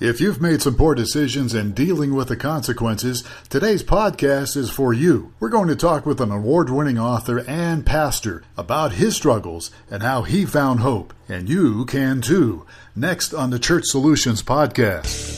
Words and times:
If 0.00 0.20
you've 0.20 0.40
made 0.40 0.62
some 0.62 0.76
poor 0.76 0.94
decisions 0.94 1.54
and 1.54 1.74
dealing 1.74 2.14
with 2.14 2.28
the 2.28 2.36
consequences, 2.36 3.24
today's 3.48 3.82
podcast 3.82 4.56
is 4.56 4.70
for 4.70 4.92
you. 4.94 5.32
We're 5.40 5.48
going 5.48 5.66
to 5.66 5.74
talk 5.74 6.06
with 6.06 6.20
an 6.20 6.30
award 6.30 6.70
winning 6.70 7.00
author 7.00 7.40
and 7.48 7.84
pastor 7.84 8.44
about 8.56 8.92
his 8.92 9.16
struggles 9.16 9.72
and 9.90 10.04
how 10.04 10.22
he 10.22 10.44
found 10.44 10.80
hope. 10.80 11.12
And 11.28 11.48
you 11.48 11.84
can 11.84 12.20
too. 12.20 12.64
Next 12.94 13.34
on 13.34 13.50
the 13.50 13.58
Church 13.58 13.86
Solutions 13.86 14.40
Podcast. 14.40 15.34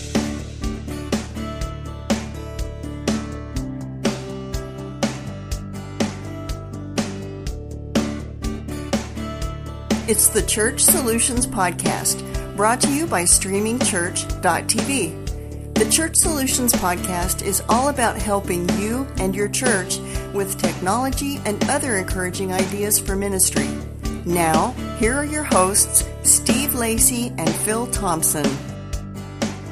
It's 10.07 10.29
the 10.29 10.43
Church 10.43 10.83
Solutions 10.83 11.47
Podcast 11.47 12.30
brought 12.61 12.79
to 12.79 12.93
you 12.93 13.07
by 13.07 13.23
streamingchurch.tv. 13.23 15.75
The 15.77 15.91
Church 15.91 16.17
Solutions 16.17 16.75
Podcast 16.75 17.43
is 17.43 17.63
all 17.71 17.89
about 17.89 18.19
helping 18.19 18.69
you 18.79 19.09
and 19.17 19.35
your 19.35 19.49
church 19.49 19.97
with 20.35 20.61
technology 20.61 21.41
and 21.47 21.65
other 21.71 21.97
encouraging 21.97 22.53
ideas 22.53 22.99
for 22.99 23.17
ministry. 23.17 23.67
Now, 24.27 24.73
here 24.99 25.15
are 25.15 25.25
your 25.25 25.43
hosts, 25.43 26.07
Steve 26.23 26.75
Lacey 26.75 27.33
and 27.39 27.49
Phil 27.49 27.87
Thompson. 27.87 28.45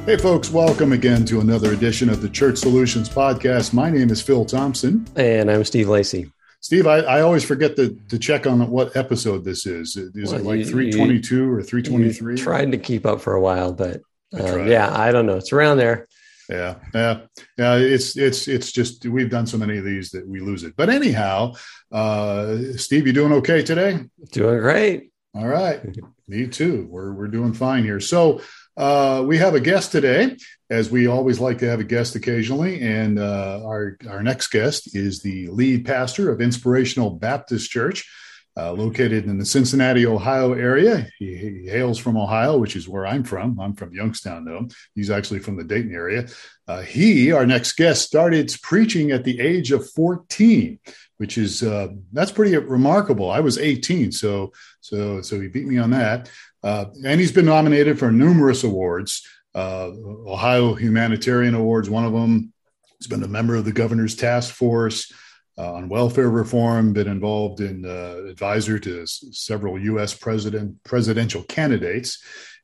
Hey, 0.06 0.16
folks, 0.16 0.50
welcome 0.50 0.94
again 0.94 1.26
to 1.26 1.40
another 1.40 1.74
edition 1.74 2.08
of 2.08 2.22
the 2.22 2.30
Church 2.30 2.56
Solutions 2.56 3.10
Podcast. 3.10 3.74
My 3.74 3.90
name 3.90 4.08
is 4.08 4.22
Phil 4.22 4.46
Thompson. 4.46 5.06
And 5.14 5.50
I'm 5.50 5.64
Steve 5.64 5.90
Lacey. 5.90 6.30
Steve, 6.68 6.86
I, 6.86 6.98
I 6.98 7.20
always 7.22 7.44
forget 7.44 7.76
to, 7.76 7.98
to 8.10 8.18
check 8.18 8.46
on 8.46 8.68
what 8.68 8.94
episode 8.94 9.42
this 9.42 9.64
is. 9.64 9.96
Is 9.96 10.32
well, 10.32 10.40
it 10.40 10.44
like 10.44 10.66
322 10.66 11.50
or 11.50 11.62
323? 11.62 12.36
Trying 12.36 12.72
to 12.72 12.76
keep 12.76 13.06
up 13.06 13.22
for 13.22 13.32
a 13.32 13.40
while, 13.40 13.72
but 13.72 14.02
uh, 14.38 14.64
yeah, 14.64 14.94
I 14.94 15.10
don't 15.10 15.24
know. 15.24 15.38
It's 15.38 15.50
around 15.50 15.78
there. 15.78 16.06
Yeah, 16.50 16.74
yeah, 16.92 17.20
yeah. 17.56 17.76
It's 17.76 18.18
it's 18.18 18.48
it's 18.48 18.70
just 18.70 19.06
we've 19.06 19.30
done 19.30 19.46
so 19.46 19.56
many 19.56 19.78
of 19.78 19.84
these 19.86 20.10
that 20.10 20.28
we 20.28 20.40
lose 20.40 20.62
it. 20.62 20.74
But 20.76 20.90
anyhow, 20.90 21.54
uh, 21.90 22.58
Steve, 22.76 23.06
you 23.06 23.14
doing 23.14 23.32
okay 23.32 23.62
today? 23.62 24.00
Doing 24.32 24.58
great. 24.58 25.10
All 25.34 25.48
right, 25.48 25.80
me 26.28 26.48
too. 26.48 26.86
We're 26.90 27.14
we're 27.14 27.28
doing 27.28 27.54
fine 27.54 27.82
here. 27.82 27.98
So 27.98 28.42
uh, 28.78 29.24
we 29.26 29.36
have 29.38 29.56
a 29.56 29.60
guest 29.60 29.90
today, 29.90 30.36
as 30.70 30.88
we 30.88 31.08
always 31.08 31.40
like 31.40 31.58
to 31.58 31.68
have 31.68 31.80
a 31.80 31.84
guest 31.84 32.14
occasionally. 32.14 32.80
And 32.80 33.18
uh, 33.18 33.60
our, 33.64 33.98
our 34.08 34.22
next 34.22 34.48
guest 34.48 34.94
is 34.94 35.20
the 35.20 35.48
lead 35.48 35.84
pastor 35.84 36.30
of 36.30 36.40
Inspirational 36.40 37.10
Baptist 37.10 37.70
Church, 37.72 38.08
uh, 38.56 38.72
located 38.72 39.24
in 39.24 39.36
the 39.36 39.44
Cincinnati, 39.44 40.06
Ohio 40.06 40.52
area. 40.52 41.08
He, 41.18 41.36
he, 41.36 41.68
hails 41.68 41.98
from 41.98 42.16
Ohio, 42.16 42.56
which 42.56 42.76
is 42.76 42.88
where 42.88 43.04
I'm 43.04 43.24
from. 43.24 43.58
I'm 43.58 43.74
from 43.74 43.92
Youngstown, 43.92 44.44
though. 44.44 44.68
He's 44.94 45.10
actually 45.10 45.40
from 45.40 45.56
the 45.56 45.64
Dayton 45.64 45.92
area. 45.92 46.28
Uh, 46.68 46.82
he, 46.82 47.32
our 47.32 47.46
next 47.46 47.72
guest, 47.72 48.06
started 48.06 48.54
preaching 48.62 49.10
at 49.10 49.24
the 49.24 49.40
age 49.40 49.72
of 49.72 49.90
14 49.90 50.78
which 51.18 51.36
is 51.36 51.62
uh, 51.62 51.88
that's 52.12 52.32
pretty 52.32 52.56
remarkable. 52.56 53.30
I 53.30 53.40
was 53.40 53.58
18, 53.58 54.12
so 54.12 54.52
so 54.80 55.20
so 55.20 55.40
he 55.40 55.48
beat 55.48 55.66
me 55.66 55.76
on 55.78 55.90
that. 55.90 56.30
Uh, 56.62 56.86
and 57.04 57.20
he's 57.20 57.32
been 57.32 57.46
nominated 57.46 57.98
for 57.98 58.10
numerous 58.10 58.64
awards, 58.64 59.26
uh, 59.54 59.90
Ohio 60.26 60.74
Humanitarian 60.74 61.54
Awards, 61.54 61.88
one 61.88 62.04
of 62.04 62.12
them. 62.12 62.52
He's 62.98 63.06
been 63.06 63.22
a 63.22 63.28
member 63.28 63.54
of 63.54 63.64
the 63.64 63.72
governor's 63.72 64.16
task 64.16 64.52
force 64.54 65.12
uh, 65.56 65.74
on 65.74 65.88
welfare 65.88 66.28
reform, 66.30 66.92
been 66.92 67.08
involved 67.08 67.60
in 67.60 67.84
uh, 67.84 68.28
advisor 68.28 68.78
to 68.80 69.02
s- 69.02 69.24
several 69.32 69.78
U.S. 69.80 70.14
president 70.14 70.82
presidential 70.84 71.44
candidates, 71.44 72.22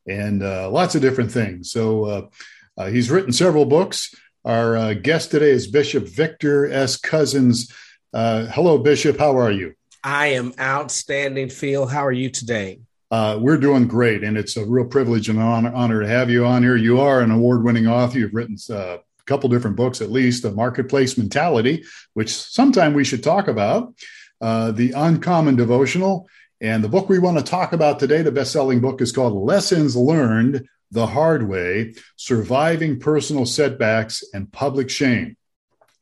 and 0.08 0.42
uh, 0.42 0.68
lots 0.70 0.94
of 0.94 1.02
different 1.02 1.30
things. 1.30 1.70
So 1.70 2.30
uh, 2.76 2.86
he's 2.86 3.10
written 3.10 3.32
several 3.32 3.64
books. 3.64 4.12
Our 4.44 4.94
guest 4.94 5.30
today 5.30 5.50
is 5.50 5.66
Bishop 5.68 6.06
Victor 6.06 6.70
S. 6.70 7.00
Couzens. 7.00 7.72
hello, 8.12 8.78
Bishop. 8.78 9.18
How 9.18 9.38
are 9.38 9.50
you? 9.52 9.74
I 10.02 10.26
am 10.28 10.52
outstanding, 10.60 11.48
Phil. 11.48 11.86
How 11.86 12.04
are 12.04 12.12
you 12.12 12.28
today? 12.28 12.80
Uh, 13.10 13.38
we're 13.40 13.58
doing 13.58 13.86
great, 13.86 14.24
and 14.24 14.36
it's 14.36 14.56
a 14.56 14.64
real 14.64 14.86
privilege 14.86 15.28
and 15.28 15.38
honor, 15.38 15.72
honor 15.74 16.00
to 16.00 16.08
have 16.08 16.30
you 16.30 16.44
on 16.44 16.62
here. 16.62 16.76
You 16.76 17.00
are 17.00 17.20
an 17.20 17.30
award-winning 17.30 17.86
author. 17.86 18.18
You've 18.18 18.34
written 18.34 18.56
uh, 18.70 18.96
a 18.96 19.24
couple 19.26 19.48
different 19.48 19.76
books, 19.76 20.00
at 20.00 20.10
least, 20.10 20.42
"The 20.42 20.50
Marketplace 20.50 21.16
Mentality," 21.16 21.84
which 22.14 22.32
sometime 22.32 22.94
we 22.94 23.04
should 23.04 23.22
talk 23.22 23.46
about, 23.46 23.94
uh, 24.40 24.72
"The 24.72 24.92
Uncommon 24.92 25.56
Devotional," 25.56 26.28
and 26.60 26.82
the 26.82 26.88
book 26.88 27.08
we 27.08 27.18
want 27.18 27.38
to 27.38 27.44
talk 27.44 27.72
about 27.72 28.00
today. 28.00 28.22
The 28.22 28.32
best-selling 28.32 28.80
book 28.80 29.00
is 29.00 29.12
called 29.12 29.34
"Lessons 29.34 29.94
Learned 29.94 30.66
the 30.90 31.06
Hard 31.06 31.48
Way: 31.48 31.94
Surviving 32.16 32.98
Personal 32.98 33.46
Setbacks 33.46 34.24
and 34.32 34.50
Public 34.50 34.90
Shame." 34.90 35.36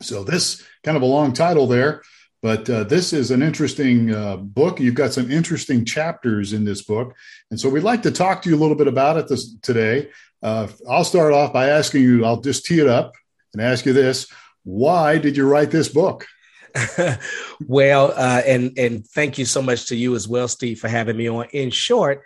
So 0.00 0.24
this 0.24 0.62
kind 0.82 0.96
of 0.96 1.02
a 1.02 1.06
long 1.06 1.32
title 1.32 1.66
there. 1.66 2.02
But 2.42 2.68
uh, 2.68 2.84
this 2.84 3.12
is 3.12 3.30
an 3.30 3.40
interesting 3.40 4.12
uh, 4.12 4.36
book. 4.36 4.80
You've 4.80 4.96
got 4.96 5.12
some 5.12 5.30
interesting 5.30 5.84
chapters 5.84 6.52
in 6.52 6.64
this 6.64 6.82
book. 6.82 7.14
And 7.50 7.58
so 7.58 7.68
we'd 7.68 7.84
like 7.84 8.02
to 8.02 8.10
talk 8.10 8.42
to 8.42 8.50
you 8.50 8.56
a 8.56 8.58
little 8.60 8.76
bit 8.76 8.88
about 8.88 9.16
it 9.16 9.28
this, 9.28 9.54
today. 9.60 10.10
Uh, 10.42 10.66
I'll 10.90 11.04
start 11.04 11.32
off 11.32 11.52
by 11.52 11.68
asking 11.68 12.02
you, 12.02 12.24
I'll 12.24 12.40
just 12.40 12.66
tee 12.66 12.80
it 12.80 12.88
up 12.88 13.14
and 13.52 13.62
ask 13.62 13.86
you 13.86 13.92
this 13.92 14.26
why 14.64 15.18
did 15.18 15.36
you 15.36 15.48
write 15.48 15.70
this 15.70 15.88
book? 15.88 16.26
well, 17.66 18.12
uh, 18.16 18.42
and 18.46 18.78
and 18.78 19.06
thank 19.06 19.36
you 19.36 19.44
so 19.44 19.60
much 19.60 19.86
to 19.86 19.96
you 19.96 20.14
as 20.14 20.28
well, 20.28 20.48
Steve, 20.48 20.78
for 20.78 20.88
having 20.88 21.16
me 21.16 21.28
on. 21.28 21.46
In 21.52 21.70
short, 21.70 22.22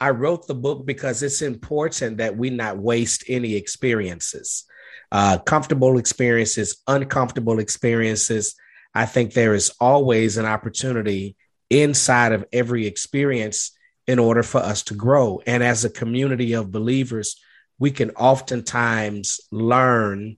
I 0.00 0.10
wrote 0.10 0.46
the 0.46 0.54
book 0.54 0.86
because 0.86 1.22
it's 1.22 1.42
important 1.42 2.18
that 2.18 2.36
we 2.36 2.50
not 2.50 2.78
waste 2.78 3.24
any 3.26 3.54
experiences, 3.54 4.64
uh, 5.10 5.38
comfortable 5.38 5.98
experiences, 5.98 6.82
uncomfortable 6.86 7.58
experiences, 7.58 8.54
I 8.94 9.06
think 9.06 9.32
there 9.32 9.54
is 9.54 9.72
always 9.80 10.36
an 10.36 10.46
opportunity 10.46 11.36
inside 11.70 12.32
of 12.32 12.44
every 12.52 12.86
experience 12.86 13.72
in 14.06 14.18
order 14.18 14.42
for 14.42 14.58
us 14.58 14.82
to 14.84 14.94
grow. 14.94 15.40
And 15.46 15.62
as 15.62 15.84
a 15.84 15.90
community 15.90 16.54
of 16.54 16.72
believers, 16.72 17.36
we 17.78 17.90
can 17.90 18.10
oftentimes 18.12 19.40
learn 19.50 20.36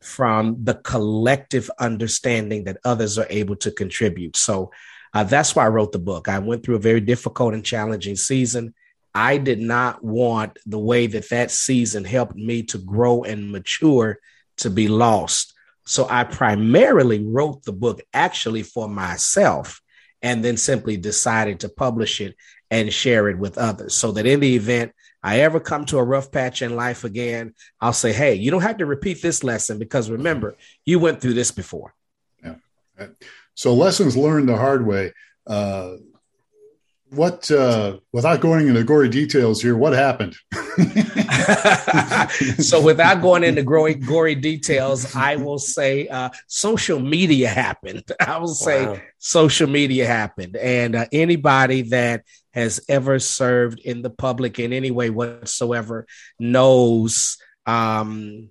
from 0.00 0.64
the 0.64 0.74
collective 0.74 1.70
understanding 1.78 2.64
that 2.64 2.78
others 2.84 3.18
are 3.18 3.26
able 3.30 3.56
to 3.56 3.70
contribute. 3.70 4.36
So 4.36 4.70
uh, 5.12 5.24
that's 5.24 5.54
why 5.54 5.64
I 5.64 5.68
wrote 5.68 5.92
the 5.92 5.98
book. 5.98 6.28
I 6.28 6.38
went 6.40 6.64
through 6.64 6.76
a 6.76 6.80
very 6.80 7.00
difficult 7.00 7.54
and 7.54 7.64
challenging 7.64 8.16
season. 8.16 8.74
I 9.14 9.38
did 9.38 9.60
not 9.60 10.02
want 10.02 10.58
the 10.66 10.78
way 10.78 11.06
that 11.06 11.28
that 11.28 11.50
season 11.50 12.04
helped 12.04 12.34
me 12.34 12.64
to 12.64 12.78
grow 12.78 13.22
and 13.22 13.52
mature 13.52 14.18
to 14.58 14.70
be 14.70 14.88
lost. 14.88 15.53
So 15.86 16.06
I 16.08 16.24
primarily 16.24 17.24
wrote 17.24 17.64
the 17.64 17.72
book 17.72 18.00
actually 18.12 18.62
for 18.62 18.88
myself 18.88 19.80
and 20.22 20.42
then 20.42 20.56
simply 20.56 20.96
decided 20.96 21.60
to 21.60 21.68
publish 21.68 22.20
it 22.20 22.34
and 22.70 22.92
share 22.92 23.28
it 23.28 23.38
with 23.38 23.58
others 23.58 23.94
so 23.94 24.12
that 24.12 24.26
in 24.26 24.40
the 24.40 24.56
event 24.56 24.92
I 25.22 25.40
ever 25.40 25.60
come 25.60 25.84
to 25.86 25.98
a 25.98 26.04
rough 26.04 26.30
patch 26.30 26.60
in 26.60 26.76
life 26.76 27.04
again, 27.04 27.54
I'll 27.80 27.94
say, 27.94 28.12
hey, 28.12 28.34
you 28.34 28.50
don't 28.50 28.62
have 28.62 28.78
to 28.78 28.86
repeat 28.86 29.22
this 29.22 29.42
lesson 29.42 29.78
because 29.78 30.10
remember, 30.10 30.56
you 30.84 30.98
went 30.98 31.20
through 31.20 31.34
this 31.34 31.50
before. 31.50 31.94
Yeah. 32.42 32.56
So 33.54 33.74
lessons 33.74 34.16
learned 34.16 34.48
the 34.48 34.56
hard 34.56 34.86
way. 34.86 35.12
Uh, 35.46 35.94
what 37.10 37.50
uh, 37.50 37.98
without 38.12 38.40
going 38.40 38.68
into 38.68 38.82
gory 38.82 39.08
details 39.08 39.62
here 39.62 39.76
what 39.76 39.92
happened? 39.92 40.36
So 42.58 42.80
without 42.80 43.20
going 43.20 43.44
into 43.44 43.62
gory, 43.62 43.94
gory 43.94 44.34
details 44.34 45.14
i 45.14 45.36
will 45.36 45.58
say 45.58 46.08
uh, 46.08 46.30
social 46.48 46.98
media 46.98 47.48
happened. 47.48 48.04
I 48.20 48.38
will 48.38 48.48
say 48.48 48.86
wow. 48.86 49.00
social 49.18 49.68
media 49.68 50.06
happened. 50.06 50.56
And 50.56 50.96
uh, 50.96 51.06
anybody 51.12 51.82
that 51.82 52.24
has 52.52 52.80
ever 52.88 53.18
served 53.18 53.80
in 53.80 54.02
the 54.02 54.10
public 54.10 54.58
in 54.58 54.72
any 54.72 54.90
way 54.90 55.10
whatsoever 55.10 56.06
knows 56.38 57.36
um, 57.66 58.50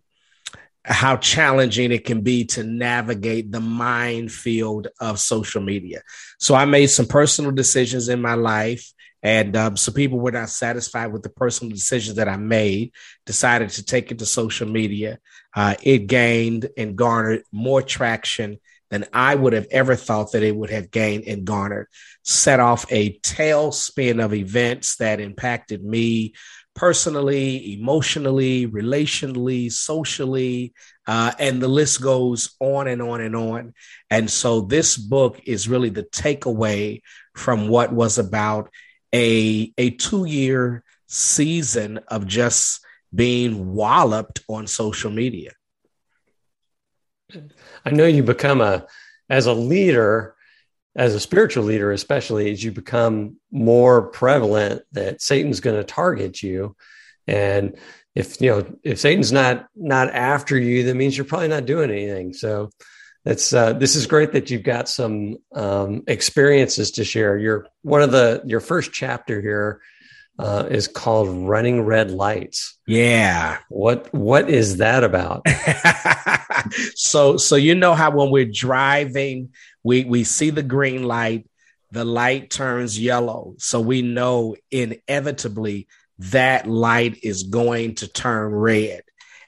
how 0.86 1.16
challenging 1.18 1.92
it 1.92 2.04
can 2.04 2.22
be 2.22 2.46
to 2.46 2.64
navigate 2.64 3.52
the 3.52 3.62
minefield 3.62 4.88
of 5.00 5.20
social 5.20 5.62
media. 5.62 6.02
So 6.40 6.56
I 6.56 6.66
made 6.66 6.88
some 6.88 7.06
personal 7.06 7.52
decisions 7.52 8.10
in 8.10 8.22
my 8.22 8.34
life. 8.34 8.92
And 9.22 9.56
um, 9.56 9.78
so 9.78 9.94
people 9.94 10.20
were 10.20 10.34
not 10.34 10.50
satisfied 10.50 11.14
with 11.14 11.24
the 11.24 11.30
personal 11.30 11.74
decisions 11.74 12.18
that 12.18 12.28
I 12.28 12.36
made, 12.36 12.92
decided 13.26 13.70
to 13.70 13.86
take 13.86 14.12
it 14.12 14.20
to 14.20 14.26
social 14.26 14.68
media. 14.68 15.20
Uh, 15.56 15.76
it 15.82 16.08
gained 16.08 16.68
and 16.78 16.98
garnered 16.98 17.44
more 17.50 17.82
traction 17.82 18.60
than 18.90 19.06
I 19.14 19.34
would 19.34 19.54
have 19.54 19.68
ever 19.72 19.96
thought 19.96 20.34
that 20.34 20.44
it 20.44 20.56
would 20.56 20.70
have 20.70 20.92
gained 20.92 21.24
and 21.26 21.46
garnered. 21.46 21.88
Set 22.24 22.60
off 22.60 22.86
a 22.92 23.18
tailspin 23.20 24.24
of 24.24 24.34
events 24.34 24.98
that 24.98 25.22
impacted 25.22 25.84
me 25.84 26.34
personally, 26.76 27.74
emotionally, 27.74 28.68
relationally, 28.68 29.72
socially, 29.72 30.74
uh, 31.08 31.32
and 31.38 31.62
the 31.62 31.68
list 31.68 32.02
goes 32.02 32.56
on 32.60 32.88
and 32.88 33.02
on 33.02 33.22
and 33.22 33.36
on. 33.36 33.74
And 34.10 34.30
so 34.30 34.62
this 34.62 34.98
book 34.98 35.42
is 35.46 35.70
really 35.70 35.90
the 35.90 36.04
takeaway 36.04 37.02
from 37.36 37.68
what 37.68 37.94
was 37.94 38.18
about 38.18 38.70
a, 39.14 39.72
a 39.78 39.92
two 39.92 40.26
year 40.26 40.84
season 41.08 42.00
of 42.08 42.26
just 42.26 42.84
being 43.14 43.74
walloped 43.74 44.42
on 44.48 44.66
social 44.66 45.12
media. 45.12 45.52
I 47.86 47.92
know 47.92 48.06
you 48.06 48.24
become 48.24 48.62
a, 48.62 48.88
as 49.30 49.46
a 49.46 49.54
leader, 49.54 50.36
as 50.96 51.16
a 51.16 51.20
spiritual 51.20 51.64
leader, 51.64 51.92
especially 51.92 52.52
as 52.52 52.64
you 52.64 52.72
become 52.72 53.38
more 53.52 54.04
prevalent 54.10 54.84
that 54.92 55.22
Satan's 55.22 55.60
going 55.60 55.76
to 55.76 55.84
target 55.84 56.44
you. 56.44 56.76
And 57.28 57.78
if, 58.16 58.40
you 58.40 58.52
know, 58.52 58.78
if 58.84 59.00
Satan's 59.00 59.32
not, 59.32 59.68
not 59.76 60.10
after 60.12 60.58
you, 60.58 60.84
that 60.84 60.96
means 60.96 61.18
you're 61.18 61.26
probably 61.26 61.48
not 61.48 61.66
doing 61.66 61.90
anything. 61.90 62.34
So 62.34 62.70
that's 63.26 63.54
uh, 63.54 63.74
this 63.74 63.96
is 63.96 64.06
great 64.06 64.34
that 64.34 64.52
you've 64.52 64.64
got 64.64 64.88
some, 64.90 65.38
um, 65.56 66.04
experiences 66.08 66.92
to 66.92 67.04
share. 67.04 67.38
You're 67.38 67.66
one 67.82 68.04
of 68.04 68.12
the, 68.12 68.44
your 68.46 68.60
first 68.60 68.92
chapter 68.92 69.42
here 69.42 69.82
uh, 70.40 70.68
is 70.70 70.88
called 70.88 71.30
Running 71.30 71.82
Red 71.84 72.12
Lights. 72.12 72.78
Yeah. 72.88 73.60
What 73.70 74.14
what 74.14 74.50
is 74.50 74.78
that 74.78 75.04
about? 75.04 75.46
so 76.96 77.38
so 77.38 77.56
you 77.56 77.76
know 77.76 77.94
how 77.94 78.12
when 78.12 78.32
we're 78.32 78.50
driving, 78.52 79.50
we 79.84 80.04
we 80.06 80.24
see 80.24 80.50
the 80.50 80.64
green 80.64 81.04
light, 81.04 81.48
the 81.92 82.06
light 82.06 82.50
turns 82.50 83.00
yellow. 83.00 83.56
So 83.58 83.80
we 83.80 84.02
know 84.02 84.56
inevitably 84.72 85.88
that 86.18 86.68
light 86.68 87.20
is 87.24 87.44
going 87.44 87.96
to 87.96 88.08
turn 88.08 88.54
red. 88.54 89.02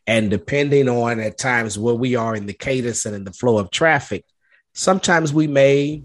And 0.07 0.29
depending 0.29 0.87
on 0.87 1.19
at 1.19 1.37
times 1.37 1.79
where 1.79 1.95
we 1.95 2.15
are 2.15 2.35
in 2.35 2.45
the 2.45 2.53
cadence 2.53 3.05
and 3.05 3.15
in 3.15 3.23
the 3.23 3.33
flow 3.33 3.57
of 3.57 3.71
traffic, 3.71 4.25
sometimes 4.73 5.33
we 5.33 5.47
may 5.47 6.03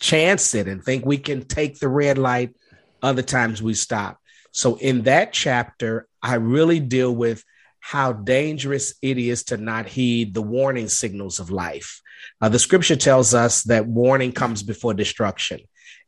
chance 0.00 0.54
it 0.54 0.66
and 0.66 0.82
think 0.82 1.04
we 1.04 1.18
can 1.18 1.44
take 1.44 1.78
the 1.78 1.88
red 1.88 2.16
light 2.16 2.54
other 3.02 3.22
times 3.22 3.62
we 3.62 3.74
stop. 3.74 4.18
So 4.52 4.76
in 4.76 5.02
that 5.02 5.32
chapter, 5.32 6.06
I 6.22 6.36
really 6.36 6.80
deal 6.80 7.14
with 7.14 7.44
how 7.80 8.12
dangerous 8.12 8.94
it 9.02 9.18
is 9.18 9.44
to 9.44 9.58
not 9.58 9.86
heed 9.86 10.32
the 10.32 10.42
warning 10.42 10.88
signals 10.88 11.38
of 11.38 11.50
life. 11.50 12.00
Uh, 12.40 12.48
the 12.48 12.58
scripture 12.58 12.96
tells 12.96 13.34
us 13.34 13.62
that 13.64 13.86
warning 13.86 14.32
comes 14.32 14.62
before 14.62 14.94
destruction. 14.94 15.60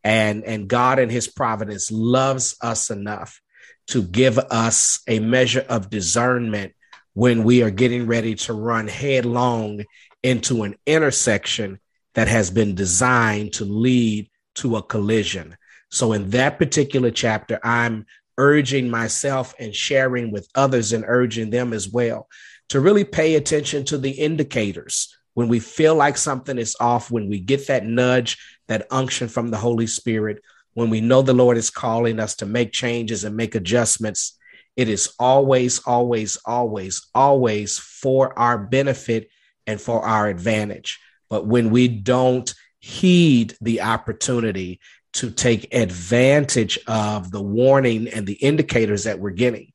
And, 0.04 0.44
and 0.44 0.68
God 0.68 0.98
and 0.98 1.10
his 1.10 1.28
providence 1.28 1.90
loves 1.90 2.56
us 2.60 2.90
enough 2.90 3.40
to 3.88 4.02
give 4.02 4.38
us 4.38 5.00
a 5.08 5.18
measure 5.18 5.64
of 5.68 5.90
discernment 5.90 6.74
when 7.14 7.44
we 7.44 7.62
are 7.62 7.70
getting 7.70 8.06
ready 8.06 8.34
to 8.34 8.52
run 8.52 8.88
headlong 8.88 9.84
into 10.22 10.64
an 10.64 10.76
intersection 10.86 11.78
that 12.14 12.28
has 12.28 12.50
been 12.50 12.74
designed 12.74 13.54
to 13.54 13.64
lead 13.64 14.28
to 14.56 14.76
a 14.76 14.82
collision. 14.82 15.56
So 15.90 16.12
in 16.12 16.30
that 16.30 16.58
particular 16.58 17.10
chapter, 17.10 17.58
I'm 17.62 18.06
urging 18.38 18.90
myself 18.90 19.54
and 19.58 19.74
sharing 19.74 20.30
with 20.30 20.48
others 20.54 20.92
and 20.92 21.04
urging 21.06 21.50
them 21.50 21.72
as 21.72 21.88
well 21.88 22.28
to 22.68 22.80
really 22.80 23.04
pay 23.04 23.34
attention 23.36 23.84
to 23.86 23.98
the 23.98 24.10
indicators 24.10 25.15
when 25.36 25.48
we 25.48 25.60
feel 25.60 25.94
like 25.94 26.16
something 26.16 26.56
is 26.56 26.74
off, 26.80 27.10
when 27.10 27.28
we 27.28 27.38
get 27.38 27.66
that 27.66 27.84
nudge, 27.84 28.38
that 28.68 28.86
unction 28.90 29.28
from 29.28 29.50
the 29.50 29.58
Holy 29.58 29.86
Spirit, 29.86 30.42
when 30.72 30.88
we 30.88 31.02
know 31.02 31.20
the 31.20 31.34
Lord 31.34 31.58
is 31.58 31.68
calling 31.68 32.18
us 32.18 32.36
to 32.36 32.46
make 32.46 32.72
changes 32.72 33.22
and 33.22 33.36
make 33.36 33.54
adjustments. 33.54 34.38
It 34.76 34.88
is 34.88 35.12
always, 35.18 35.80
always, 35.80 36.38
always, 36.46 37.06
always 37.14 37.76
for 37.76 38.36
our 38.38 38.56
benefit 38.56 39.28
and 39.66 39.78
for 39.78 40.02
our 40.06 40.26
advantage. 40.26 40.98
But 41.28 41.46
when 41.46 41.68
we 41.68 41.86
don't 41.88 42.50
heed 42.80 43.54
the 43.60 43.82
opportunity 43.82 44.80
to 45.12 45.30
take 45.30 45.74
advantage 45.74 46.78
of 46.86 47.30
the 47.30 47.42
warning 47.42 48.08
and 48.08 48.26
the 48.26 48.34
indicators 48.40 49.04
that 49.04 49.18
we're 49.18 49.32
getting. 49.32 49.70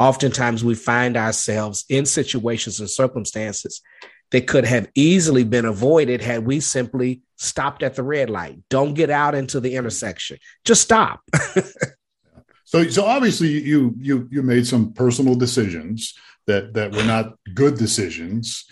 Oftentimes, 0.00 0.64
we 0.64 0.74
find 0.74 1.16
ourselves 1.16 1.84
in 1.88 2.06
situations 2.06 2.80
and 2.80 2.90
circumstances 2.90 3.82
that 4.30 4.46
could 4.46 4.64
have 4.64 4.88
easily 4.94 5.44
been 5.44 5.64
avoided 5.64 6.20
had 6.20 6.44
we 6.44 6.60
simply 6.60 7.22
stopped 7.36 7.82
at 7.82 7.94
the 7.94 8.02
red 8.02 8.30
light. 8.30 8.58
Don't 8.68 8.94
get 8.94 9.10
out 9.10 9.34
into 9.34 9.60
the 9.60 9.76
intersection. 9.76 10.38
Just 10.64 10.82
stop. 10.82 11.20
so, 12.64 12.88
so 12.88 13.04
obviously, 13.04 13.48
you 13.62 13.94
you 13.98 14.28
you 14.30 14.42
made 14.42 14.66
some 14.66 14.92
personal 14.92 15.34
decisions 15.34 16.14
that 16.46 16.74
that 16.74 16.92
were 16.92 17.04
not 17.04 17.34
good 17.54 17.76
decisions. 17.76 18.64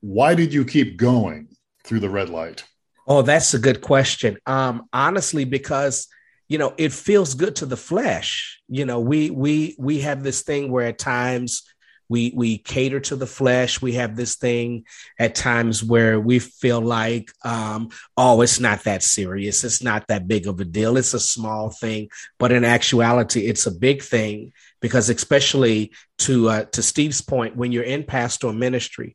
Why 0.00 0.34
did 0.34 0.52
you 0.52 0.64
keep 0.64 0.96
going 0.96 1.48
through 1.84 2.00
the 2.00 2.10
red 2.10 2.28
light? 2.28 2.64
Oh, 3.06 3.22
that's 3.22 3.54
a 3.54 3.58
good 3.58 3.80
question. 3.80 4.38
Um, 4.46 4.88
honestly, 4.92 5.44
because 5.44 6.08
you 6.48 6.58
know 6.58 6.74
it 6.76 6.92
feels 6.92 7.34
good 7.34 7.56
to 7.56 7.66
the 7.66 7.76
flesh. 7.76 8.60
You 8.68 8.84
know, 8.84 9.00
we 9.00 9.30
we 9.30 9.76
we 9.78 10.00
have 10.00 10.22
this 10.22 10.42
thing 10.42 10.70
where 10.70 10.86
at 10.86 10.98
times 10.98 11.62
we 12.10 12.32
we 12.34 12.58
cater 12.58 12.98
to 12.98 13.14
the 13.14 13.26
flesh. 13.26 13.80
We 13.80 13.92
have 13.92 14.16
this 14.16 14.34
thing 14.34 14.84
at 15.16 15.36
times 15.36 15.82
where 15.82 16.18
we 16.18 16.40
feel 16.40 16.80
like, 16.80 17.30
um, 17.44 17.90
oh, 18.16 18.42
it's 18.42 18.58
not 18.58 18.82
that 18.82 19.04
serious. 19.04 19.62
It's 19.62 19.80
not 19.80 20.08
that 20.08 20.26
big 20.26 20.48
of 20.48 20.58
a 20.58 20.64
deal. 20.64 20.96
It's 20.96 21.14
a 21.14 21.20
small 21.20 21.70
thing, 21.70 22.08
but 22.36 22.50
in 22.50 22.64
actuality, 22.64 23.46
it's 23.46 23.66
a 23.66 23.70
big 23.70 24.02
thing 24.02 24.52
because, 24.80 25.08
especially 25.08 25.92
to 26.18 26.48
uh, 26.48 26.64
to 26.64 26.82
Steve's 26.82 27.20
point, 27.20 27.56
when 27.56 27.70
you're 27.70 27.84
in 27.84 28.02
pastoral 28.02 28.52
ministry, 28.52 29.14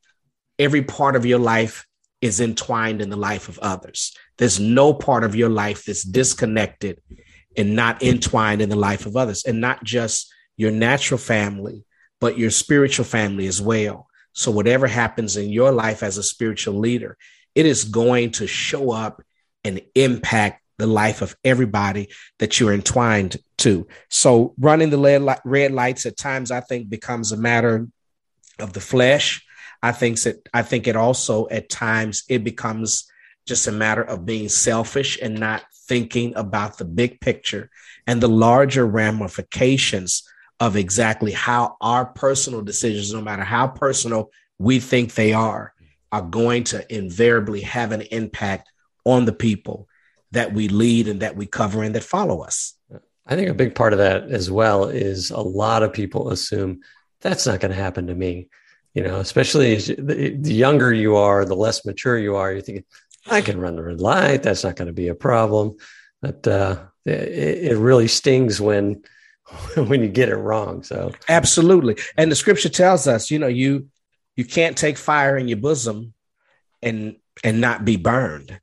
every 0.58 0.82
part 0.82 1.18
of 1.18 1.26
your 1.26 1.40
life 1.40 1.86
is 2.22 2.40
entwined 2.40 3.02
in 3.02 3.10
the 3.10 3.18
life 3.18 3.50
of 3.50 3.60
others. 3.60 4.16
There's 4.38 4.60
no 4.60 4.94
part 4.94 5.26
of 5.26 5.36
your 5.36 5.50
life 5.50 5.84
that's 5.84 6.04
disconnected 6.04 7.02
and 7.58 7.76
not 7.76 8.02
entwined 8.02 8.62
in 8.62 8.70
the 8.70 8.78
life 8.78 9.06
of 9.06 9.18
others, 9.18 9.44
and 9.44 9.60
not 9.60 9.84
just 9.84 10.34
your 10.56 10.72
natural 10.72 11.18
family, 11.18 11.84
but 12.26 12.38
your 12.38 12.52
spiritual 12.52 13.06
family 13.06 13.48
as 13.48 13.62
well. 13.62 14.08
So, 14.34 14.52
whatever 14.52 14.88
happens 14.88 15.38
in 15.38 15.50
your 15.50 15.72
life 15.72 16.04
as 16.04 16.18
a 16.18 16.24
spiritual 16.24 16.80
leader, 16.80 17.18
it 17.54 17.66
is 17.66 17.84
going 17.86 18.32
to 18.32 18.48
show 18.48 18.92
up 18.92 19.22
and 19.64 19.82
impact 19.94 20.62
the 20.78 20.88
life 20.88 21.22
of 21.22 21.36
everybody 21.44 22.10
that 22.40 22.60
you're 22.60 22.74
entwined 22.74 23.38
to. 23.60 23.88
So, 24.10 24.54
running 24.60 24.90
the 24.90 25.40
red 25.46 25.72
lights 25.72 26.06
at 26.06 26.18
times, 26.18 26.52
I 26.52 26.62
think, 26.62 26.90
becomes 26.90 27.32
a 27.32 27.38
matter 27.38 27.88
of 28.60 28.74
the 28.74 28.82
flesh 28.82 29.46
I 29.86 29.92
think 29.92 30.20
that 30.22 30.50
I 30.52 30.64
think 30.64 30.88
it 30.88 30.96
also 30.96 31.48
at 31.50 31.70
times 31.70 32.24
it 32.28 32.44
becomes 32.44 33.08
just 33.46 33.68
a 33.68 33.72
matter 33.72 34.02
of 34.02 34.26
being 34.26 34.50
selfish 34.50 35.20
and 35.22 35.40
not 35.40 35.64
thinking 35.88 36.34
about 36.36 36.80
the 36.80 36.86
big 36.86 37.22
picture 37.22 37.70
and 38.08 38.20
the 38.20 38.28
larger 38.28 38.84
ramifications 38.84 40.28
of 40.60 40.76
exactly 40.76 41.32
how 41.32 41.76
our 41.82 42.06
personal 42.06 42.62
decisions, 42.62 43.14
no 43.14 43.22
matter 43.22 43.44
how 43.44 43.68
personal 43.68 44.32
we 44.58 44.80
think 44.80 45.14
they 45.14 45.34
are, 45.34 45.74
are 46.12 46.22
going 46.22 46.64
to 46.64 46.96
invariably 46.96 47.62
have 47.62 47.92
an 47.92 48.02
impact 48.02 48.72
on 49.04 49.26
the 49.26 49.34
people 49.34 49.88
that 50.32 50.54
we 50.54 50.68
lead 50.68 51.08
and 51.08 51.22
that 51.22 51.36
we 51.36 51.46
cover 51.46 51.84
and 51.84 51.96
that 51.96 52.04
follow 52.04 52.42
us. 52.42 52.74
I 53.28 53.36
think 53.36 53.50
a 53.50 53.54
big 53.54 53.76
part 53.76 53.94
of 53.94 54.00
that 54.00 54.24
as 54.30 54.50
well 54.50 54.86
is 54.86 55.32
a 55.32 55.40
lot 55.40 55.84
of 55.84 55.94
people 55.94 56.30
assume 56.30 56.82
that's 57.22 57.48
not 57.48 57.60
going 57.60 57.72
to 57.72 57.82
happen 57.82 58.08
to 58.08 58.16
me 58.16 58.50
you 58.96 59.04
know, 59.04 59.20
especially 59.20 59.76
as 59.76 59.88
the, 59.88 60.38
the 60.40 60.54
younger 60.54 60.92
you 60.92 61.18
are, 61.18 61.44
the 61.44 61.56
less 61.56 61.86
mature 61.86 62.18
you 62.18 62.38
are, 62.38 62.54
you're 62.54 62.62
thinking, 62.62 62.86
I 63.28 63.42
can 63.42 63.60
run 63.60 63.76
the 63.76 63.84
red 63.84 64.00
light. 64.00 64.42
That's 64.42 64.64
not 64.64 64.78
going 64.78 64.88
to 64.88 64.94
be 64.94 65.10
a 65.10 65.16
problem. 65.16 65.76
But 66.22 66.48
uh, 66.48 66.78
it, 67.04 67.74
it 67.74 67.78
really 67.78 68.08
stings 68.08 68.62
when 68.62 69.04
when 69.76 70.02
you 70.02 70.08
get 70.08 70.30
it 70.30 70.36
wrong. 70.36 70.84
So 70.84 71.12
absolutely, 71.30 71.98
and 72.18 72.32
the 72.32 72.36
scripture 72.36 72.70
tells 72.70 73.08
us, 73.08 73.32
you 73.32 73.40
know, 73.40 73.48
you 73.48 73.88
you 74.36 74.46
can't 74.46 74.78
take 74.78 74.98
fire 74.98 75.38
in 75.38 75.48
your 75.48 75.58
bosom 75.58 76.14
and 76.82 77.18
and 77.44 77.62
not 77.62 77.86
be 77.86 77.98
burned. 77.98 78.60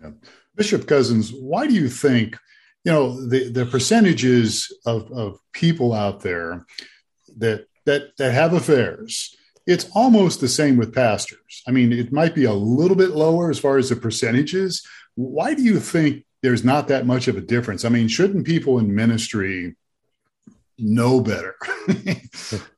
Yeah. 0.00 0.10
Bishop 0.54 0.82
Couzens, 0.82 1.32
why 1.38 1.66
do 1.66 1.74
you 1.74 1.88
think, 1.88 2.36
you 2.84 2.92
know, 2.92 3.26
the 3.26 3.50
the 3.50 3.66
percentages 3.66 4.72
of 4.84 5.10
of 5.12 5.38
people 5.52 5.92
out 5.92 6.20
there 6.20 6.66
that 7.38 7.66
that 7.86 8.16
that 8.18 8.32
have 8.32 8.52
affairs 8.52 9.36
it's 9.66 9.88
almost 9.94 10.40
the 10.40 10.48
same 10.48 10.76
with 10.76 10.94
pastors 10.94 11.62
i 11.66 11.70
mean 11.70 11.92
it 11.92 12.12
might 12.12 12.34
be 12.34 12.44
a 12.44 12.52
little 12.52 12.96
bit 12.96 13.10
lower 13.10 13.50
as 13.50 13.58
far 13.58 13.78
as 13.78 13.88
the 13.88 13.96
percentages 13.96 14.86
why 15.14 15.54
do 15.54 15.62
you 15.62 15.78
think 15.78 16.24
there's 16.42 16.64
not 16.64 16.88
that 16.88 17.06
much 17.06 17.28
of 17.28 17.36
a 17.36 17.40
difference. 17.40 17.84
I 17.84 17.88
mean 17.88 18.08
shouldn't 18.08 18.46
people 18.46 18.78
in 18.78 18.94
ministry 18.94 19.76
know 20.78 21.20
better? 21.20 21.56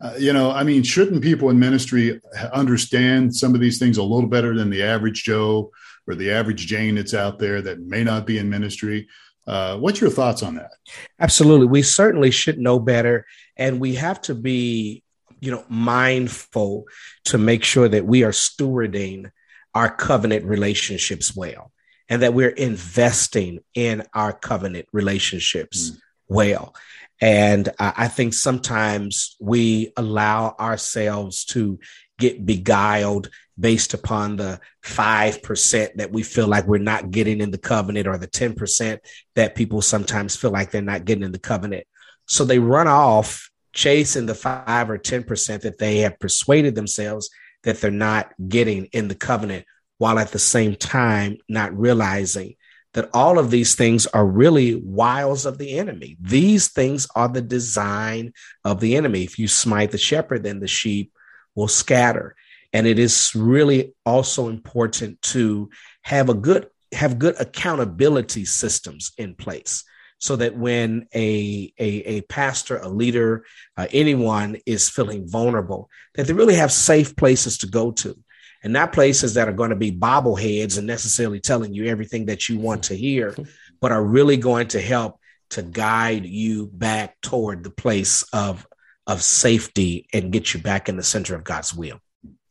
Uh, 0.00 0.14
you 0.18 0.32
know 0.32 0.50
i 0.50 0.62
mean 0.64 0.82
shouldn't 0.82 1.22
people 1.22 1.48
in 1.48 1.58
ministry 1.58 2.20
understand 2.52 3.34
some 3.34 3.54
of 3.54 3.60
these 3.60 3.78
things 3.78 3.96
a 3.96 4.02
little 4.02 4.28
better 4.28 4.54
than 4.54 4.68
the 4.68 4.82
average 4.82 5.22
joe 5.22 5.70
or 6.06 6.14
the 6.14 6.30
average 6.30 6.66
jane 6.66 6.96
that's 6.96 7.14
out 7.14 7.38
there 7.38 7.62
that 7.62 7.80
may 7.80 8.04
not 8.04 8.26
be 8.26 8.38
in 8.38 8.50
ministry? 8.50 9.08
Uh, 9.46 9.76
what's 9.78 10.00
your 10.00 10.10
thoughts 10.10 10.42
on 10.42 10.54
that? 10.54 10.70
Absolutely. 11.18 11.66
We 11.66 11.82
certainly 11.82 12.30
should 12.30 12.58
know 12.58 12.78
better 12.78 13.26
and 13.56 13.80
we 13.80 13.96
have 13.96 14.20
to 14.22 14.34
be 14.34 15.02
you 15.40 15.50
know 15.50 15.64
mindful 15.68 16.84
to 17.24 17.38
make 17.38 17.64
sure 17.64 17.88
that 17.88 18.06
we 18.06 18.22
are 18.22 18.30
stewarding 18.30 19.30
our 19.74 19.94
covenant 19.94 20.44
relationships 20.44 21.34
well 21.34 21.72
and 22.08 22.22
that 22.22 22.34
we're 22.34 22.48
investing 22.48 23.60
in 23.74 24.02
our 24.14 24.32
covenant 24.32 24.86
relationships 24.92 25.90
mm. 25.90 25.98
well 26.28 26.74
And 27.22 27.68
I 27.78 28.08
think 28.08 28.34
sometimes 28.34 29.36
we 29.40 29.92
allow 29.96 30.56
ourselves 30.58 31.44
to 31.46 31.78
get 32.18 32.44
beguiled 32.44 33.30
based 33.58 33.94
upon 33.94 34.36
the 34.36 34.58
5% 34.84 35.94
that 35.94 36.10
we 36.10 36.24
feel 36.24 36.48
like 36.48 36.66
we're 36.66 36.78
not 36.78 37.12
getting 37.12 37.40
in 37.40 37.52
the 37.52 37.58
covenant 37.58 38.08
or 38.08 38.18
the 38.18 38.26
10% 38.26 38.98
that 39.36 39.54
people 39.54 39.80
sometimes 39.82 40.34
feel 40.34 40.50
like 40.50 40.72
they're 40.72 40.82
not 40.82 41.04
getting 41.04 41.22
in 41.22 41.30
the 41.30 41.38
covenant. 41.38 41.86
So 42.26 42.44
they 42.44 42.58
run 42.58 42.88
off 42.88 43.48
chasing 43.72 44.26
the 44.26 44.34
5 44.34 44.90
or 44.90 44.98
10% 44.98 45.60
that 45.60 45.78
they 45.78 45.98
have 45.98 46.18
persuaded 46.18 46.74
themselves 46.74 47.30
that 47.62 47.80
they're 47.80 47.92
not 47.92 48.32
getting 48.48 48.86
in 48.86 49.06
the 49.06 49.14
covenant 49.14 49.64
while 50.02 50.18
at 50.18 50.32
the 50.32 50.38
same 50.56 50.74
time 50.74 51.38
not 51.48 51.78
realizing 51.78 52.56
that 52.92 53.08
all 53.14 53.38
of 53.38 53.52
these 53.52 53.76
things 53.76 54.04
are 54.08 54.26
really 54.26 54.74
wiles 54.74 55.46
of 55.46 55.58
the 55.58 55.78
enemy. 55.78 56.16
These 56.20 56.66
things 56.70 57.06
are 57.14 57.28
the 57.28 57.40
design 57.40 58.32
of 58.64 58.80
the 58.80 58.96
enemy. 58.96 59.22
If 59.22 59.38
you 59.38 59.46
smite 59.46 59.92
the 59.92 59.98
shepherd, 59.98 60.42
then 60.42 60.58
the 60.58 60.66
sheep 60.66 61.12
will 61.54 61.68
scatter. 61.68 62.34
And 62.72 62.84
it 62.84 62.98
is 62.98 63.32
really 63.36 63.94
also 64.04 64.48
important 64.48 65.22
to 65.34 65.70
have 66.02 66.28
a 66.28 66.34
good 66.34 66.66
have 66.90 67.20
good 67.20 67.40
accountability 67.40 68.44
systems 68.44 69.12
in 69.18 69.36
place 69.36 69.84
so 70.18 70.34
that 70.34 70.58
when 70.58 71.06
a, 71.14 71.72
a, 71.78 71.86
a 72.16 72.20
pastor, 72.22 72.78
a 72.78 72.88
leader, 72.88 73.44
uh, 73.76 73.86
anyone 73.92 74.56
is 74.66 74.88
feeling 74.88 75.28
vulnerable, 75.28 75.88
that 76.16 76.26
they 76.26 76.32
really 76.32 76.56
have 76.56 76.72
safe 76.72 77.14
places 77.14 77.58
to 77.58 77.68
go 77.68 77.92
to 77.92 78.18
and 78.62 78.72
not 78.72 78.92
places 78.92 79.34
that 79.34 79.48
are 79.48 79.52
going 79.52 79.70
to 79.70 79.76
be 79.76 79.92
bobbleheads 79.92 80.78
and 80.78 80.86
necessarily 80.86 81.40
telling 81.40 81.74
you 81.74 81.86
everything 81.86 82.26
that 82.26 82.48
you 82.48 82.58
want 82.58 82.84
to 82.84 82.94
hear, 82.94 83.34
but 83.80 83.92
are 83.92 84.04
really 84.04 84.36
going 84.36 84.68
to 84.68 84.80
help 84.80 85.18
to 85.50 85.62
guide 85.62 86.24
you 86.24 86.66
back 86.66 87.20
toward 87.20 87.64
the 87.64 87.70
place 87.70 88.22
of 88.32 88.66
of 89.06 89.22
safety 89.22 90.06
and 90.12 90.32
get 90.32 90.54
you 90.54 90.60
back 90.60 90.88
in 90.88 90.96
the 90.96 91.02
center 91.02 91.34
of 91.34 91.42
God's 91.42 91.74
will. 91.74 91.98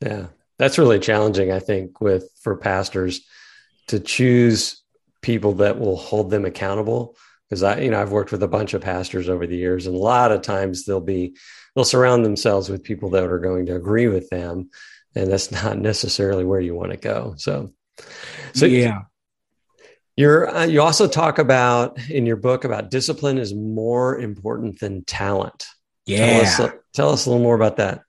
Yeah. 0.01 0.27
That's 0.62 0.77
really 0.77 1.00
challenging, 1.00 1.51
I 1.51 1.60
think, 1.60 2.01
with 2.01 2.30
for 2.41 2.56
pastors 2.56 3.22
to 3.88 4.00
choose 4.00 4.84
people 5.22 5.53
that 5.53 5.80
will 5.80 5.96
hold 5.96 6.30
them 6.30 6.46
accountable. 6.46 7.15
Because 7.50 7.63
I, 7.63 7.80
you 7.80 7.89
know, 7.89 8.01
I've 8.01 8.12
worked 8.12 8.32
with 8.32 8.44
a 8.44 8.48
bunch 8.48 8.74
of 8.74 8.82
pastors 8.82 9.27
over 9.27 9.48
the 9.48 9.58
years, 9.58 9.88
and 9.88 9.96
a 9.96 10.00
lot 10.00 10.32
of 10.32 10.41
times 10.41 10.86
they'll 10.86 11.01
be 11.01 11.36
they'll 11.74 11.84
surround 11.84 12.24
themselves 12.24 12.70
with 12.70 12.84
people 12.84 13.10
that 13.10 13.24
are 13.24 13.39
going 13.39 13.65
to 13.65 13.75
agree 13.75 14.08
with 14.08 14.30
them, 14.30 14.70
and 15.15 15.32
that's 15.32 15.51
not 15.63 15.77
necessarily 15.77 16.46
where 16.46 16.62
you 16.62 16.75
want 16.75 16.91
to 16.91 16.98
go. 16.98 17.36
So, 17.38 17.74
so 18.53 18.65
yeah, 18.65 19.01
you're 20.15 20.50
uh, 20.50 20.65
you 20.65 20.82
also 20.82 21.08
talk 21.08 21.39
about 21.39 21.98
in 22.10 22.25
your 22.25 22.36
book 22.36 22.63
about 22.63 22.91
discipline 22.91 23.38
is 23.38 23.53
more 23.53 24.20
important 24.20 24.80
than 24.80 25.03
talent. 25.06 25.65
Yeah. 26.06 26.44
Tell 26.44 26.65
us, 26.65 26.74
tell 26.94 27.10
us 27.10 27.25
a 27.25 27.30
little 27.30 27.44
more 27.44 27.56
about 27.56 27.77
that. 27.77 28.01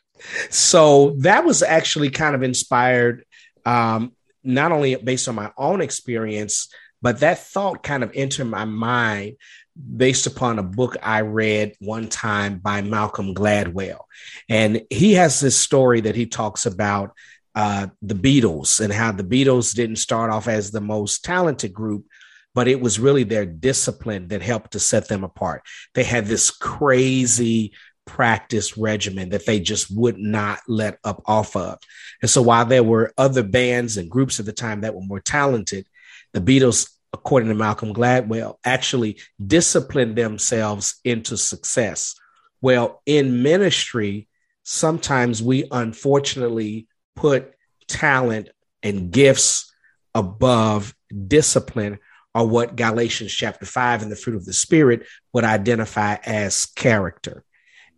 So 0.51 1.17
that 1.19 1.45
was 1.45 1.63
actually 1.63 2.11
kind 2.11 2.35
of 2.35 2.43
inspired, 2.43 3.25
um, 3.65 4.13
not 4.45 4.73
only 4.73 4.95
based 4.95 5.29
on 5.29 5.35
my 5.35 5.51
own 5.57 5.81
experience, 5.81 6.69
but 7.01 7.21
that 7.21 7.39
thought 7.39 7.83
kind 7.83 8.03
of 8.03 8.13
entered 8.15 8.47
my 8.47 8.65
mind 8.65 9.37
based 9.75 10.27
upon 10.27 10.59
a 10.59 10.63
book 10.63 10.97
I 11.03 11.21
read 11.21 11.75
one 11.81 12.09
time 12.09 12.59
by 12.59 12.83
Malcolm 12.83 13.35
Gladwell. 13.35 14.01
And 14.49 14.83
he 14.91 15.15
has 15.15 15.41
this 15.41 15.57
story 15.57 16.03
that 16.03 16.15
he 16.15 16.27
talks 16.27 16.67
about 16.67 17.13
uh, 17.55 17.89
the 18.01 18.15
Beatles 18.15 18.81
and 18.81 18.93
how 18.93 19.13
the 19.13 19.25
Beatles 19.25 19.75
didn't 19.75 19.97
start 19.97 20.31
off 20.31 20.49
as 20.49 20.71
the 20.71 20.81
most 20.81 21.25
talented 21.25 21.73
group, 21.73 22.07
but 22.55 22.69
it 22.69 22.81
was 22.81 23.01
really 23.01 23.25
their 23.25 23.47
discipline 23.47 24.29
that 24.29 24.43
helped 24.43 24.73
to 24.73 24.81
set 24.81 25.09
them 25.09 25.25
apart. 25.25 25.63
They 25.95 26.05
had 26.05 26.27
this 26.27 26.51
crazy 26.51 27.73
practice 28.05 28.77
regimen 28.77 29.31
that 29.31 29.47
they 29.47 29.61
just 29.61 29.95
would 29.95 30.19
not 30.19 30.61
let 30.67 30.99
up 31.05 31.23
off 31.27 31.57
of. 31.57 31.79
And 32.21 32.31
so 32.31 32.43
while 32.43 32.65
there 32.65 32.83
were 32.83 33.13
other 33.17 33.43
bands 33.43 33.97
and 33.97 34.11
groups 34.11 34.41
at 34.41 34.47
the 34.47 34.53
time 34.53 34.81
that 34.81 34.95
were 34.95 35.03
more 35.03 35.21
talented, 35.21 35.87
the 36.33 36.41
Beatles, 36.41 36.91
according 37.13 37.49
to 37.49 37.55
Malcolm 37.55 37.93
Gladwell, 37.93 38.57
actually 38.65 39.19
discipline 39.45 40.15
themselves 40.15 41.01
into 41.05 41.37
success. 41.37 42.15
Well, 42.61 43.03
in 43.07 43.43
ministry, 43.43 44.29
sometimes 44.63 45.43
we 45.43 45.65
unfortunately 45.71 46.87
put 47.17 47.53
talent 47.89 48.49
and 48.83 49.11
gifts 49.11 49.73
above 50.15 50.95
discipline 51.27 51.99
or 52.35 52.47
what 52.47 52.77
Galatians 52.77 53.33
chapter 53.33 53.67
5 53.67 54.03
and 54.03 54.11
the 54.11 54.17
fruit 54.17 54.37
of 54.37 54.47
the 54.47 54.53
spirit 54.53 55.07
would 55.33 55.45
identify 55.45 56.17
as 56.25 56.67
character 56.67 57.45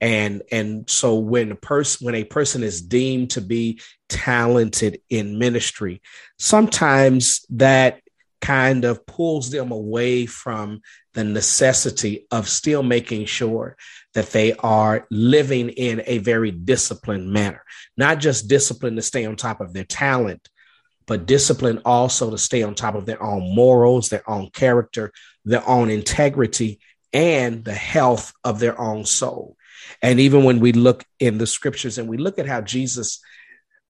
and 0.00 0.42
and 0.52 0.88
so 0.90 1.18
when 1.18 1.52
a 1.52 1.56
person 1.56 2.04
when 2.04 2.14
a 2.14 2.24
person 2.24 2.62
is 2.62 2.82
deemed 2.82 3.30
to 3.30 3.40
be 3.40 3.80
talented 4.08 5.00
in 5.08 5.38
ministry 5.38 6.02
sometimes 6.38 7.46
that 7.48 8.00
kind 8.44 8.84
of 8.84 9.06
pulls 9.06 9.50
them 9.50 9.72
away 9.72 10.26
from 10.26 10.80
the 11.14 11.24
necessity 11.24 12.26
of 12.30 12.48
still 12.48 12.82
making 12.82 13.24
sure 13.24 13.76
that 14.12 14.30
they 14.30 14.52
are 14.54 15.06
living 15.10 15.70
in 15.70 16.02
a 16.06 16.18
very 16.18 16.50
disciplined 16.50 17.32
manner. 17.32 17.62
Not 17.96 18.20
just 18.20 18.48
discipline 18.48 18.96
to 18.96 19.02
stay 19.02 19.24
on 19.24 19.36
top 19.36 19.60
of 19.60 19.72
their 19.72 19.84
talent 19.84 20.48
but 21.06 21.26
discipline 21.26 21.82
also 21.84 22.30
to 22.30 22.38
stay 22.38 22.62
on 22.62 22.74
top 22.74 22.94
of 22.94 23.04
their 23.04 23.22
own 23.22 23.54
morals 23.54 24.08
their 24.08 24.28
own 24.28 24.48
character 24.54 25.12
their 25.44 25.66
own 25.68 25.90
integrity 25.90 26.80
and 27.14 27.64
the 27.64 27.72
health 27.72 28.34
of 28.42 28.58
their 28.58 28.78
own 28.78 29.06
soul. 29.06 29.56
And 30.02 30.20
even 30.20 30.44
when 30.44 30.60
we 30.60 30.72
look 30.72 31.04
in 31.20 31.38
the 31.38 31.46
scriptures 31.46 31.96
and 31.96 32.08
we 32.08 32.16
look 32.18 32.38
at 32.38 32.48
how 32.48 32.60
Jesus 32.60 33.20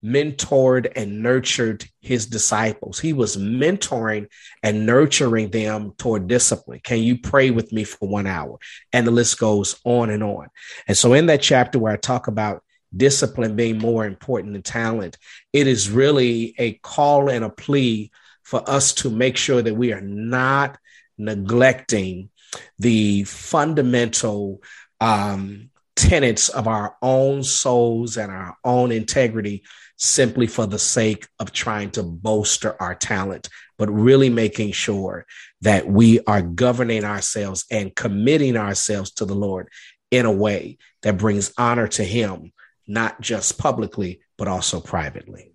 mentored 0.04 0.92
and 0.94 1.22
nurtured 1.22 1.86
his 2.00 2.26
disciples, 2.26 3.00
he 3.00 3.12
was 3.12 3.36
mentoring 3.36 4.28
and 4.62 4.84
nurturing 4.84 5.50
them 5.50 5.94
toward 5.96 6.28
discipline. 6.28 6.80
Can 6.82 6.98
you 6.98 7.18
pray 7.18 7.50
with 7.50 7.72
me 7.72 7.84
for 7.84 8.08
one 8.08 8.26
hour? 8.26 8.58
And 8.92 9.06
the 9.06 9.10
list 9.10 9.38
goes 9.38 9.80
on 9.84 10.10
and 10.10 10.22
on. 10.22 10.48
And 10.86 10.96
so, 10.96 11.14
in 11.14 11.26
that 11.26 11.42
chapter 11.42 11.78
where 11.78 11.92
I 11.92 11.96
talk 11.96 12.28
about 12.28 12.62
discipline 12.94 13.56
being 13.56 13.78
more 13.78 14.04
important 14.04 14.52
than 14.52 14.62
talent, 14.62 15.16
it 15.52 15.66
is 15.66 15.90
really 15.90 16.54
a 16.58 16.74
call 16.74 17.30
and 17.30 17.44
a 17.44 17.50
plea 17.50 18.10
for 18.42 18.68
us 18.68 18.92
to 18.92 19.10
make 19.10 19.36
sure 19.36 19.62
that 19.62 19.74
we 19.74 19.92
are 19.92 20.02
not 20.02 20.78
neglecting 21.16 22.30
the 22.78 23.24
fundamental 23.24 24.62
um, 25.00 25.70
tenets 25.96 26.48
of 26.48 26.68
our 26.68 26.96
own 27.00 27.42
souls 27.42 28.16
and 28.16 28.30
our 28.30 28.56
own 28.64 28.92
integrity 28.92 29.64
simply 29.96 30.46
for 30.46 30.66
the 30.66 30.78
sake 30.78 31.26
of 31.38 31.52
trying 31.52 31.90
to 31.92 32.02
bolster 32.02 32.80
our 32.80 32.94
talent, 32.94 33.48
but 33.78 33.90
really 33.90 34.28
making 34.28 34.72
sure 34.72 35.26
that 35.60 35.86
we 35.86 36.20
are 36.26 36.42
governing 36.42 37.04
ourselves 37.04 37.64
and 37.70 37.94
committing 37.94 38.56
ourselves 38.56 39.12
to 39.12 39.24
the 39.24 39.34
Lord 39.34 39.68
in 40.10 40.26
a 40.26 40.32
way 40.32 40.78
that 41.02 41.18
brings 41.18 41.52
honor 41.58 41.88
to 41.88 42.04
Him, 42.04 42.52
not 42.86 43.20
just 43.20 43.58
publicly, 43.58 44.20
but 44.36 44.48
also 44.48 44.80
privately. 44.80 45.52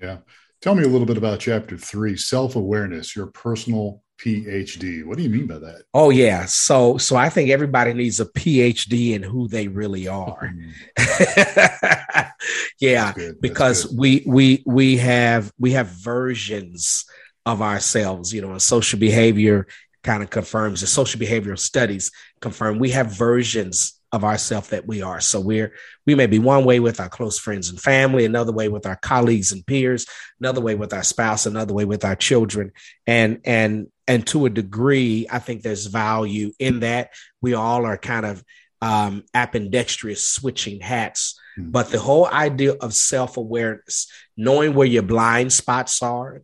Yeah. 0.00 0.18
Tell 0.60 0.74
me 0.74 0.84
a 0.84 0.88
little 0.88 1.06
bit 1.06 1.16
about 1.16 1.40
chapter 1.40 1.76
three 1.76 2.16
self 2.16 2.56
awareness, 2.56 3.16
your 3.16 3.26
personal 3.26 4.02
PhD. 4.22 5.04
What 5.04 5.16
do 5.16 5.24
you 5.24 5.30
mean 5.30 5.46
by 5.46 5.58
that? 5.58 5.82
Oh 5.92 6.10
yeah. 6.10 6.44
So 6.46 6.96
so 6.98 7.16
I 7.16 7.28
think 7.28 7.50
everybody 7.50 7.92
needs 7.92 8.20
a 8.20 8.26
PhD 8.26 9.14
in 9.14 9.22
who 9.22 9.48
they 9.48 9.68
really 9.68 10.06
are. 10.08 10.52
Mm-hmm. 10.98 12.22
yeah, 12.80 13.12
because 13.40 13.92
we 13.92 14.22
we 14.26 14.62
we 14.66 14.98
have 14.98 15.52
we 15.58 15.72
have 15.72 15.88
versions 15.88 17.04
of 17.44 17.60
ourselves, 17.60 18.32
you 18.32 18.40
know, 18.40 18.52
and 18.52 18.62
social 18.62 18.98
behavior 18.98 19.66
kind 20.04 20.22
of 20.22 20.30
confirms 20.30 20.80
the 20.80 20.86
social 20.86 21.20
behavioral 21.20 21.58
studies 21.58 22.10
confirm 22.40 22.78
we 22.78 22.90
have 22.90 23.16
versions 23.16 24.00
of 24.12 24.24
ourselves 24.24 24.68
that 24.68 24.86
we 24.86 25.00
are. 25.00 25.20
So 25.20 25.40
we're 25.40 25.72
we 26.06 26.14
may 26.14 26.26
be 26.26 26.38
one 26.38 26.64
way 26.64 26.80
with 26.80 27.00
our 27.00 27.08
close 27.08 27.38
friends 27.38 27.70
and 27.70 27.80
family, 27.80 28.24
another 28.24 28.52
way 28.52 28.68
with 28.68 28.86
our 28.86 28.96
colleagues 28.96 29.52
and 29.52 29.66
peers, 29.66 30.06
another 30.38 30.60
way 30.60 30.74
with 30.74 30.92
our 30.92 31.02
spouse, 31.02 31.46
another 31.46 31.72
way 31.72 31.86
with 31.86 32.04
our 32.04 32.16
children. 32.16 32.72
And 33.06 33.40
and 33.44 33.88
and 34.08 34.26
to 34.28 34.46
a 34.46 34.50
degree, 34.50 35.26
I 35.30 35.38
think 35.38 35.62
there's 35.62 35.86
value 35.86 36.52
in 36.58 36.80
that. 36.80 37.10
We 37.40 37.54
all 37.54 37.86
are 37.86 37.96
kind 37.96 38.26
of 38.26 38.44
um, 38.80 39.24
ambidextrous 39.32 40.28
switching 40.28 40.80
hats. 40.80 41.38
Mm-hmm. 41.58 41.70
But 41.70 41.90
the 41.90 42.00
whole 42.00 42.26
idea 42.26 42.72
of 42.72 42.94
self 42.94 43.36
awareness, 43.36 44.10
knowing 44.36 44.74
where 44.74 44.86
your 44.86 45.02
blind 45.02 45.52
spots 45.52 46.02
are, 46.02 46.42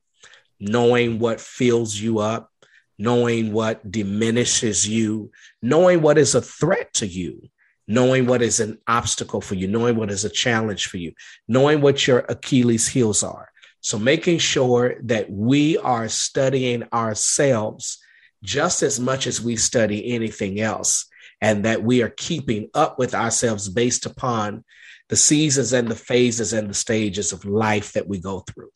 knowing 0.60 1.18
what 1.18 1.40
fills 1.40 1.96
you 1.96 2.20
up, 2.20 2.50
knowing 2.98 3.52
what 3.52 3.90
diminishes 3.90 4.88
you, 4.88 5.30
knowing 5.62 6.00
what 6.02 6.18
is 6.18 6.34
a 6.34 6.42
threat 6.42 6.92
to 6.94 7.06
you, 7.06 7.42
knowing 7.86 8.26
what 8.26 8.42
is 8.42 8.60
an 8.60 8.78
obstacle 8.86 9.40
for 9.40 9.54
you, 9.54 9.66
knowing 9.66 9.96
what 9.96 10.10
is 10.10 10.24
a 10.24 10.30
challenge 10.30 10.86
for 10.86 10.98
you, 10.98 11.12
knowing 11.48 11.80
what 11.80 12.06
your 12.06 12.20
Achilles 12.28 12.88
heels 12.88 13.22
are. 13.22 13.48
So 13.80 13.98
making 13.98 14.38
sure 14.38 14.96
that 15.04 15.30
we 15.30 15.78
are 15.78 16.08
studying 16.08 16.84
ourselves 16.92 17.98
just 18.42 18.82
as 18.82 19.00
much 19.00 19.26
as 19.26 19.40
we 19.40 19.56
study 19.56 20.12
anything 20.12 20.60
else 20.60 21.06
and 21.40 21.64
that 21.64 21.82
we 21.82 22.02
are 22.02 22.10
keeping 22.10 22.68
up 22.74 22.98
with 22.98 23.14
ourselves 23.14 23.68
based 23.68 24.06
upon 24.06 24.64
the 25.08 25.16
seasons 25.16 25.72
and 25.72 25.88
the 25.88 25.94
phases 25.94 26.52
and 26.52 26.68
the 26.68 26.74
stages 26.74 27.32
of 27.32 27.44
life 27.44 27.92
that 27.92 28.08
we 28.08 28.20
go 28.20 28.40
through. 28.40 28.70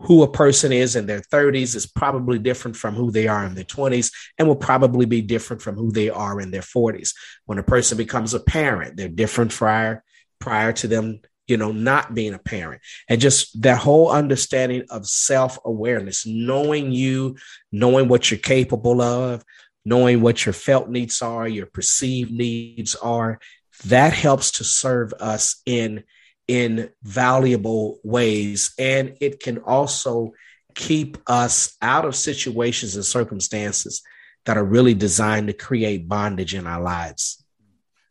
Who 0.00 0.22
a 0.22 0.30
person 0.30 0.72
is 0.72 0.94
in 0.94 1.06
their 1.06 1.22
30s 1.22 1.74
is 1.74 1.86
probably 1.86 2.38
different 2.38 2.76
from 2.76 2.94
who 2.94 3.10
they 3.10 3.28
are 3.28 3.44
in 3.46 3.54
their 3.54 3.64
20s 3.64 4.12
and 4.38 4.46
will 4.46 4.56
probably 4.56 5.06
be 5.06 5.22
different 5.22 5.62
from 5.62 5.76
who 5.76 5.90
they 5.90 6.10
are 6.10 6.38
in 6.40 6.50
their 6.50 6.60
40s. 6.60 7.14
When 7.46 7.58
a 7.58 7.62
person 7.62 7.96
becomes 7.96 8.34
a 8.34 8.40
parent, 8.40 8.96
they're 8.96 9.08
different 9.08 9.52
prior 9.52 10.04
prior 10.38 10.72
to 10.74 10.86
them 10.86 11.20
you 11.46 11.56
know, 11.56 11.72
not 11.72 12.14
being 12.14 12.34
a 12.34 12.38
parent. 12.38 12.82
And 13.08 13.20
just 13.20 13.60
that 13.62 13.78
whole 13.78 14.10
understanding 14.10 14.84
of 14.90 15.06
self 15.06 15.58
awareness, 15.64 16.26
knowing 16.26 16.92
you, 16.92 17.36
knowing 17.70 18.08
what 18.08 18.30
you're 18.30 18.38
capable 18.38 19.00
of, 19.00 19.44
knowing 19.84 20.20
what 20.20 20.44
your 20.44 20.52
felt 20.52 20.88
needs 20.88 21.22
are, 21.22 21.46
your 21.46 21.66
perceived 21.66 22.32
needs 22.32 22.94
are, 22.96 23.38
that 23.86 24.12
helps 24.12 24.52
to 24.52 24.64
serve 24.64 25.12
us 25.14 25.62
in 25.66 26.04
in 26.48 26.90
valuable 27.02 27.98
ways. 28.04 28.72
And 28.78 29.16
it 29.20 29.40
can 29.40 29.58
also 29.58 30.32
keep 30.74 31.18
us 31.26 31.76
out 31.82 32.04
of 32.04 32.14
situations 32.14 32.94
and 32.94 33.04
circumstances 33.04 34.02
that 34.44 34.56
are 34.56 34.64
really 34.64 34.94
designed 34.94 35.48
to 35.48 35.52
create 35.52 36.08
bondage 36.08 36.54
in 36.54 36.66
our 36.66 36.80
lives 36.80 37.44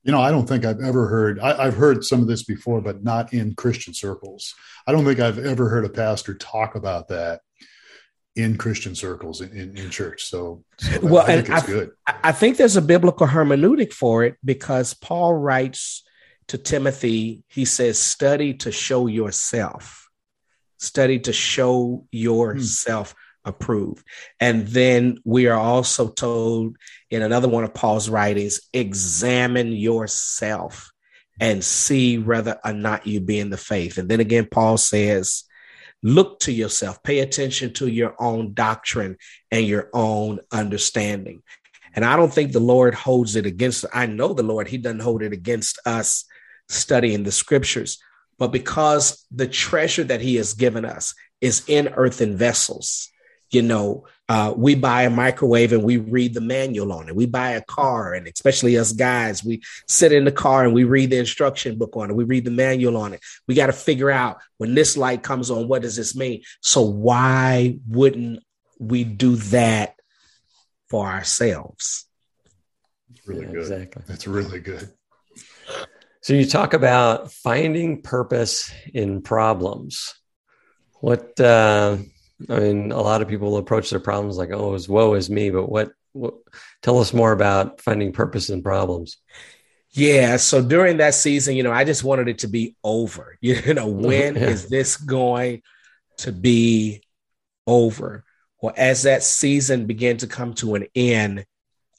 you 0.06 0.12
know, 0.12 0.22
I 0.22 0.30
don't 0.30 0.48
think 0.48 0.66
I've 0.66 0.82
ever 0.82 1.08
heard, 1.08 1.40
I, 1.40 1.66
have 1.66 1.76
heard 1.76 2.04
some 2.04 2.22
of 2.22 2.28
this 2.28 2.44
before, 2.44 2.80
but 2.80 3.04
not 3.04 3.34
in 3.34 3.56
Christian 3.56 3.94
circles. 3.94 4.54
I 4.86 4.92
don't 4.92 5.04
think 5.04 5.20
I've 5.20 5.40
ever 5.40 5.68
heard 5.68 5.84
a 5.84 5.90
pastor 5.90 6.36
talk 6.36 6.76
about 6.76 7.08
that 7.08 7.42
in 8.36 8.56
Christian 8.56 8.94
circles 8.94 9.42
in, 9.42 9.52
in, 9.52 9.76
in 9.76 9.90
church. 9.90 10.26
So, 10.26 10.64
so 10.78 11.00
well, 11.02 11.24
I 11.24 11.42
think 11.42 11.50
it's 11.50 11.64
I, 11.64 11.66
good. 11.66 11.92
I 12.06 12.32
think 12.34 12.58
there's 12.58 12.76
a 12.76 12.84
biblical 12.84 13.26
hermeneutic 13.26 13.94
for 13.94 14.24
it 14.24 14.36
because 14.46 14.94
Paul 14.94 15.34
writes 15.34 16.04
to 16.50 16.60
Timothy, 16.60 17.44
he 17.48 17.66
says, 17.66 17.98
study 17.98 18.54
to 18.56 18.72
show 18.72 19.08
yourself, 19.08 20.08
study 20.78 21.18
to 21.22 21.34
show 21.34 22.06
yourself. 22.12 23.14
Hmm 23.14 23.22
approved. 23.46 24.06
And 24.40 24.68
then 24.68 25.20
we 25.24 25.48
are 25.48 25.58
also 25.58 26.10
told 26.10 26.78
in 27.10 27.22
another 27.22 27.48
one 27.48 27.64
of 27.64 27.74
Paul's 27.74 28.10
writings 28.10 28.62
examine 28.74 29.72
yourself 29.72 30.92
and 31.40 31.64
see 31.64 32.18
whether 32.18 32.60
or 32.64 32.74
not 32.74 33.08
you 33.08 33.20
be 33.20 33.40
in 33.40 33.50
the 33.50 33.58
faith. 33.58 33.98
And 33.98 34.10
then 34.10 34.20
again, 34.20 34.48
Paul 34.50 34.78
says, 34.78 35.44
look 36.02 36.40
to 36.42 36.52
yourself, 36.52 37.02
pay 37.04 37.20
attention 37.20 37.74
to 37.74 37.88
your 37.88 38.16
own 38.20 38.54
doctrine 38.54 39.18
and 39.52 39.66
your 39.66 39.90
own 39.94 40.40
understanding. 40.52 41.42
And 41.96 42.04
I 42.04 42.16
don't 42.16 42.34
think 42.34 42.52
the 42.52 42.60
Lord 42.60 42.94
holds 42.94 43.36
it 43.36 43.46
against, 43.46 43.86
I 43.94 44.06
know 44.06 44.34
the 44.34 44.44
Lord, 44.44 44.68
He 44.68 44.78
doesn't 44.78 45.00
hold 45.00 45.24
it 45.24 45.34
against 45.34 45.80
us 45.86 46.26
studying 46.68 47.24
the 47.24 47.32
scriptures, 47.32 48.00
but 48.38 48.52
because 48.52 49.26
the 49.32 49.48
treasure 49.48 50.04
that 50.04 50.22
He 50.22 50.36
has 50.36 50.54
given 50.54 50.86
us 50.86 51.14
is 51.42 51.64
in 51.68 51.90
earthen 51.90 52.38
vessels 52.38 53.10
you 53.52 53.62
know, 53.62 54.06
uh, 54.28 54.54
we 54.56 54.74
buy 54.74 55.04
a 55.04 55.10
microwave 55.10 55.72
and 55.72 55.84
we 55.84 55.98
read 55.98 56.34
the 56.34 56.42
manual 56.42 56.92
on 56.92 57.08
it. 57.08 57.16
We 57.16 57.28
buy 57.28 57.52
a 57.52 57.62
car, 57.62 58.14
and 58.14 58.28
especially 58.28 58.78
us 58.78 58.92
guys, 58.92 59.44
we 59.44 59.62
sit 59.88 60.12
in 60.12 60.26
the 60.26 60.32
car 60.32 60.64
and 60.64 60.74
we 60.74 60.84
read 60.84 61.12
the 61.12 61.18
instruction 61.18 61.78
book 61.78 61.96
on 61.96 62.10
it. 62.10 62.16
We 62.16 62.24
read 62.24 62.46
the 62.46 62.52
manual 62.52 62.98
on 62.98 63.14
it. 63.14 63.22
We 63.48 63.54
got 63.54 63.68
to 63.68 63.74
figure 63.74 64.10
out 64.10 64.38
when 64.58 64.74
this 64.74 64.98
light 64.98 65.22
comes 65.22 65.52
on, 65.52 65.68
what 65.68 65.84
does 65.84 65.96
this 65.96 66.16
mean? 66.16 66.42
So, 66.62 66.82
why 66.82 67.78
wouldn't 67.88 68.44
we 68.80 69.04
do 69.04 69.36
that 69.36 69.96
for 70.90 71.08
ourselves? 71.08 72.06
really 73.28 73.46
yeah, 73.46 73.52
good. 73.52 73.60
Exactly. 73.60 74.04
That's 74.08 74.28
really 74.28 74.60
good. 74.60 74.92
So, 76.22 76.34
you 76.34 76.46
talk 76.46 76.74
about 76.74 77.32
finding 77.32 78.02
purpose 78.02 78.72
in 78.92 79.22
problems. 79.22 80.16
What, 81.00 81.40
uh, 81.40 81.98
I 82.50 82.60
mean, 82.60 82.92
a 82.92 83.02
lot 83.02 83.22
of 83.22 83.28
people 83.28 83.58
approach 83.58 83.90
their 83.90 84.00
problems 84.00 84.38
like, 84.38 84.52
"Oh, 84.52 84.74
as 84.74 84.90
woe 84.90 85.14
is 85.14 85.30
me." 85.30 85.50
But 85.50 85.70
what, 85.70 85.92
what? 86.14 86.36
Tell 86.82 87.00
us 87.00 87.14
more 87.14 87.32
about 87.32 87.82
finding 87.82 88.12
purpose 88.12 88.50
in 88.50 88.62
problems. 88.62 89.18
Yeah. 89.92 90.38
So 90.38 90.62
during 90.62 90.98
that 90.98 91.14
season, 91.14 91.56
you 91.56 91.64
know, 91.64 91.72
I 91.72 91.86
just 91.86 92.04
wanted 92.04 92.28
it 92.28 92.40
to 92.40 92.48
be 92.48 92.76
over. 92.84 93.38
You 93.42 93.74
know, 93.74 93.88
when 94.08 94.36
yeah. 94.36 94.48
is 94.48 94.68
this 94.68 94.98
going 94.98 95.62
to 96.18 96.32
be 96.32 97.02
over? 97.66 98.26
Well, 98.62 98.74
as 98.76 99.04
that 99.04 99.24
season 99.24 99.86
began 99.86 100.18
to 100.18 100.28
come 100.28 100.54
to 100.56 100.76
an 100.76 100.88
end, 100.96 101.46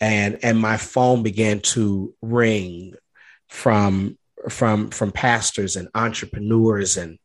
and 0.01 0.38
and 0.42 0.59
my 0.59 0.77
phone 0.77 1.22
began 1.22 1.61
to 1.61 2.14
ring 2.20 2.94
from 3.49 4.18
from 4.49 4.90
from 4.90 5.12
pastors 5.12 5.77
and 5.77 5.88
entrepreneurs 5.94 6.96
and 6.96 7.18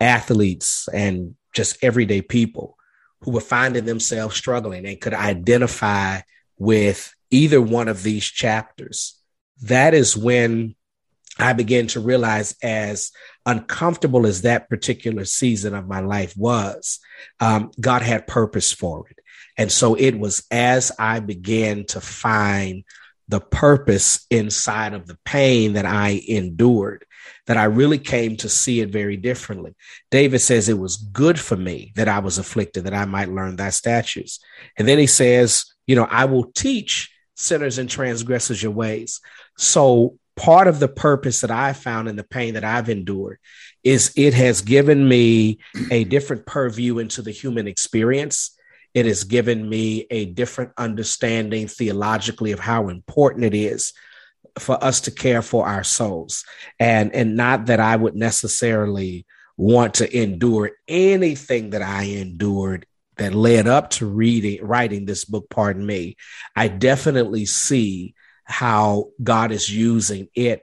athletes 0.00 0.88
and 0.92 1.34
just 1.56 1.82
everyday 1.82 2.20
people 2.20 2.76
who 3.22 3.32
were 3.32 3.40
finding 3.40 3.86
themselves 3.86 4.36
struggling 4.36 4.86
and 4.86 5.00
could 5.00 5.14
identify 5.14 6.20
with 6.58 7.12
either 7.30 7.60
one 7.60 7.88
of 7.88 8.02
these 8.02 8.24
chapters. 8.24 9.18
That 9.62 9.94
is 9.94 10.16
when 10.16 10.76
I 11.38 11.54
began 11.54 11.86
to 11.88 12.00
realize, 12.00 12.54
as 12.62 13.10
uncomfortable 13.44 14.26
as 14.26 14.42
that 14.42 14.68
particular 14.68 15.24
season 15.24 15.74
of 15.74 15.88
my 15.88 16.00
life 16.00 16.36
was, 16.36 16.98
um, 17.40 17.70
God 17.80 18.02
had 18.02 18.26
purpose 18.26 18.72
for 18.72 19.08
it. 19.08 19.18
And 19.56 19.72
so 19.72 19.94
it 19.94 20.18
was 20.18 20.44
as 20.50 20.92
I 20.98 21.20
began 21.20 21.84
to 21.86 22.00
find 22.00 22.84
the 23.28 23.40
purpose 23.40 24.26
inside 24.30 24.94
of 24.94 25.06
the 25.06 25.18
pain 25.24 25.74
that 25.74 25.86
I 25.86 26.22
endured 26.28 27.04
that 27.46 27.56
I 27.56 27.64
really 27.64 27.98
came 27.98 28.36
to 28.38 28.48
see 28.48 28.80
it 28.80 28.90
very 28.90 29.16
differently. 29.16 29.74
David 30.10 30.40
says 30.40 30.68
it 30.68 30.78
was 30.78 30.96
good 30.96 31.38
for 31.38 31.56
me 31.56 31.92
that 31.96 32.08
I 32.08 32.18
was 32.18 32.38
afflicted, 32.38 32.84
that 32.84 32.94
I 32.94 33.04
might 33.04 33.30
learn 33.30 33.56
thy 33.56 33.70
statutes. 33.70 34.40
And 34.76 34.86
then 34.86 34.98
he 34.98 35.06
says, 35.06 35.64
you 35.86 35.96
know, 35.96 36.06
I 36.10 36.24
will 36.24 36.50
teach 36.52 37.12
sinners 37.34 37.78
and 37.78 37.88
transgressors 37.88 38.62
your 38.62 38.72
ways. 38.72 39.20
So 39.56 40.18
part 40.34 40.66
of 40.66 40.80
the 40.80 40.88
purpose 40.88 41.40
that 41.40 41.50
I 41.50 41.72
found 41.72 42.08
in 42.08 42.16
the 42.16 42.24
pain 42.24 42.54
that 42.54 42.64
I've 42.64 42.88
endured 42.88 43.38
is 43.84 44.12
it 44.16 44.34
has 44.34 44.62
given 44.62 45.08
me 45.08 45.58
a 45.90 46.04
different 46.04 46.46
purview 46.46 46.98
into 46.98 47.22
the 47.22 47.30
human 47.30 47.68
experience. 47.68 48.55
It 48.96 49.04
has 49.04 49.24
given 49.24 49.68
me 49.68 50.06
a 50.10 50.24
different 50.24 50.72
understanding 50.78 51.68
theologically 51.68 52.52
of 52.52 52.60
how 52.60 52.88
important 52.88 53.44
it 53.44 53.52
is 53.52 53.92
for 54.58 54.82
us 54.82 55.02
to 55.02 55.10
care 55.10 55.42
for 55.42 55.66
our 55.66 55.84
souls. 55.84 56.46
And 56.80 57.14
and 57.14 57.36
not 57.36 57.66
that 57.66 57.78
i 57.78 57.94
would 57.94 58.16
necessarily 58.16 59.26
want 59.58 59.92
to 59.96 60.18
endure 60.18 60.70
anything 60.88 61.70
that 61.70 61.82
i 61.82 62.04
endured 62.04 62.86
that 63.16 63.34
led 63.34 63.66
up 63.66 63.90
to 63.90 64.06
reading 64.06 64.64
writing 64.64 65.04
this 65.04 65.26
book 65.26 65.50
pardon 65.50 65.84
me. 65.84 66.16
I 66.56 66.68
definitely 66.68 67.44
see 67.44 68.14
how 68.44 69.10
god 69.22 69.52
is 69.52 69.68
using 69.68 70.28
it 70.34 70.62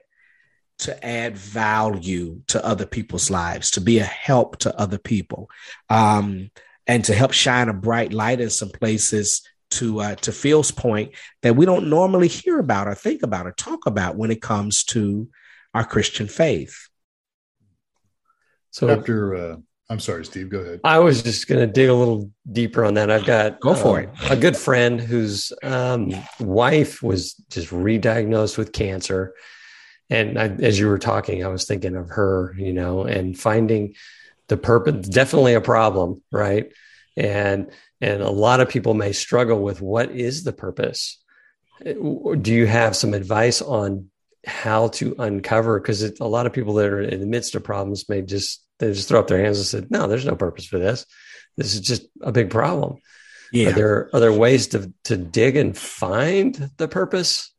to 0.78 1.06
add 1.06 1.36
value 1.36 2.42
to 2.48 2.64
other 2.66 2.84
people's 2.84 3.30
lives 3.30 3.70
to 3.70 3.80
be 3.80 4.00
a 4.00 4.04
help 4.04 4.56
to 4.58 4.76
other 4.76 4.98
people. 4.98 5.48
Um, 5.88 6.50
and 6.86 7.04
to 7.04 7.14
help 7.14 7.32
shine 7.32 7.68
a 7.68 7.74
bright 7.74 8.12
light 8.12 8.40
in 8.40 8.50
some 8.50 8.70
places 8.70 9.42
to 9.70 10.00
uh, 10.00 10.14
to 10.16 10.32
Phil's 10.32 10.70
point 10.70 11.12
that 11.42 11.56
we 11.56 11.66
don't 11.66 11.88
normally 11.88 12.28
hear 12.28 12.58
about 12.58 12.88
or 12.88 12.94
think 12.94 13.22
about 13.22 13.46
or 13.46 13.52
talk 13.52 13.86
about 13.86 14.16
when 14.16 14.30
it 14.30 14.42
comes 14.42 14.84
to 14.84 15.28
our 15.72 15.84
Christian 15.84 16.28
faith. 16.28 16.88
So 18.70 18.88
after 18.88 19.34
uh, 19.34 19.56
I'm 19.90 20.00
sorry, 20.00 20.24
Steve, 20.24 20.48
go 20.48 20.60
ahead. 20.60 20.80
I 20.82 20.98
was 20.98 21.22
just 21.22 21.46
going 21.46 21.60
to 21.60 21.72
dig 21.72 21.88
a 21.88 21.94
little 21.94 22.30
deeper 22.50 22.84
on 22.84 22.94
that. 22.94 23.10
I've 23.10 23.26
got 23.26 23.60
go 23.60 23.74
for 23.74 23.98
um, 23.98 24.04
it. 24.04 24.30
A 24.30 24.36
good 24.36 24.56
friend 24.56 25.00
whose 25.00 25.52
um, 25.62 26.12
wife 26.40 27.02
was 27.02 27.34
just 27.50 27.70
re-diagnosed 27.70 28.56
with 28.56 28.72
cancer, 28.72 29.34
and 30.08 30.38
I, 30.38 30.48
as 30.48 30.78
you 30.78 30.88
were 30.88 30.98
talking, 30.98 31.44
I 31.44 31.48
was 31.48 31.66
thinking 31.66 31.96
of 31.96 32.10
her, 32.10 32.54
you 32.56 32.72
know, 32.72 33.04
and 33.04 33.38
finding 33.38 33.94
the 34.48 34.56
purpose. 34.56 35.08
Definitely 35.08 35.54
a 35.54 35.60
problem, 35.60 36.22
right? 36.30 36.72
And 37.16 37.70
and 38.00 38.22
a 38.22 38.30
lot 38.30 38.60
of 38.60 38.68
people 38.68 38.94
may 38.94 39.12
struggle 39.12 39.60
with 39.62 39.80
what 39.80 40.10
is 40.10 40.44
the 40.44 40.52
purpose. 40.52 41.22
Uh, 41.84 42.34
do 42.34 42.52
you 42.52 42.66
have 42.66 42.96
some 42.96 43.14
advice 43.14 43.62
on 43.62 44.10
how 44.46 44.88
to 44.88 45.14
uncover? 45.18 45.80
Because 45.80 46.02
a 46.02 46.26
lot 46.26 46.46
of 46.46 46.52
people 46.52 46.74
that 46.74 46.86
are 46.86 47.00
in 47.00 47.20
the 47.20 47.26
midst 47.26 47.54
of 47.54 47.64
problems 47.64 48.08
may 48.08 48.22
just 48.22 48.64
they 48.78 48.92
just 48.92 49.08
throw 49.08 49.20
up 49.20 49.28
their 49.28 49.42
hands 49.42 49.58
and 49.58 49.66
say, 49.66 49.86
"No, 49.90 50.06
there's 50.06 50.26
no 50.26 50.36
purpose 50.36 50.66
for 50.66 50.78
this. 50.78 51.06
This 51.56 51.74
is 51.74 51.80
just 51.80 52.06
a 52.20 52.32
big 52.32 52.50
problem." 52.50 52.98
Yeah. 53.52 53.68
Are 53.68 53.72
there 53.72 54.10
are 54.12 54.20
there 54.20 54.32
ways 54.32 54.68
to 54.68 54.92
to 55.04 55.16
dig 55.16 55.56
and 55.56 55.76
find 55.76 56.70
the 56.76 56.88
purpose? 56.88 57.52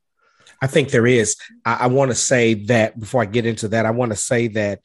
I 0.61 0.67
think 0.67 0.89
there 0.89 1.07
is. 1.07 1.37
I, 1.65 1.75
I 1.81 1.87
want 1.87 2.11
to 2.11 2.15
say 2.15 2.65
that 2.65 2.99
before 2.99 3.21
I 3.21 3.25
get 3.25 3.45
into 3.45 3.69
that, 3.69 3.85
I 3.85 3.91
want 3.91 4.11
to 4.11 4.17
say 4.17 4.47
that 4.49 4.81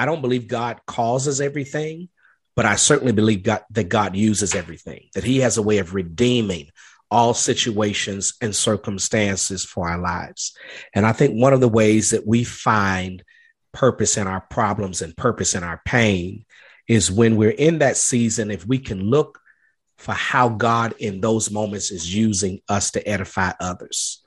I 0.00 0.06
don't 0.06 0.22
believe 0.22 0.48
God 0.48 0.80
causes 0.86 1.40
everything 1.40 2.08
but 2.56 2.66
I 2.66 2.76
certainly 2.76 3.12
believe 3.12 3.42
God, 3.42 3.64
that 3.70 3.88
God 3.88 4.14
uses 4.16 4.54
everything, 4.54 5.08
that 5.14 5.24
He 5.24 5.38
has 5.38 5.56
a 5.56 5.62
way 5.62 5.78
of 5.78 5.94
redeeming 5.94 6.68
all 7.10 7.34
situations 7.34 8.34
and 8.42 8.54
circumstances 8.54 9.64
for 9.64 9.88
our 9.88 9.98
lives. 9.98 10.54
And 10.94 11.06
I 11.06 11.12
think 11.12 11.40
one 11.40 11.52
of 11.52 11.60
the 11.60 11.68
ways 11.68 12.10
that 12.10 12.26
we 12.26 12.44
find 12.44 13.24
purpose 13.72 14.16
in 14.16 14.26
our 14.26 14.42
problems 14.42 15.00
and 15.00 15.16
purpose 15.16 15.54
in 15.54 15.64
our 15.64 15.80
pain 15.86 16.44
is 16.86 17.10
when 17.10 17.36
we're 17.36 17.50
in 17.50 17.78
that 17.78 17.96
season, 17.96 18.50
if 18.50 18.66
we 18.66 18.78
can 18.78 19.00
look 19.00 19.40
for 19.96 20.12
how 20.12 20.50
God 20.50 20.94
in 20.98 21.22
those 21.22 21.50
moments 21.50 21.90
is 21.90 22.14
using 22.14 22.60
us 22.68 22.90
to 22.90 23.08
edify 23.08 23.52
others. 23.58 24.22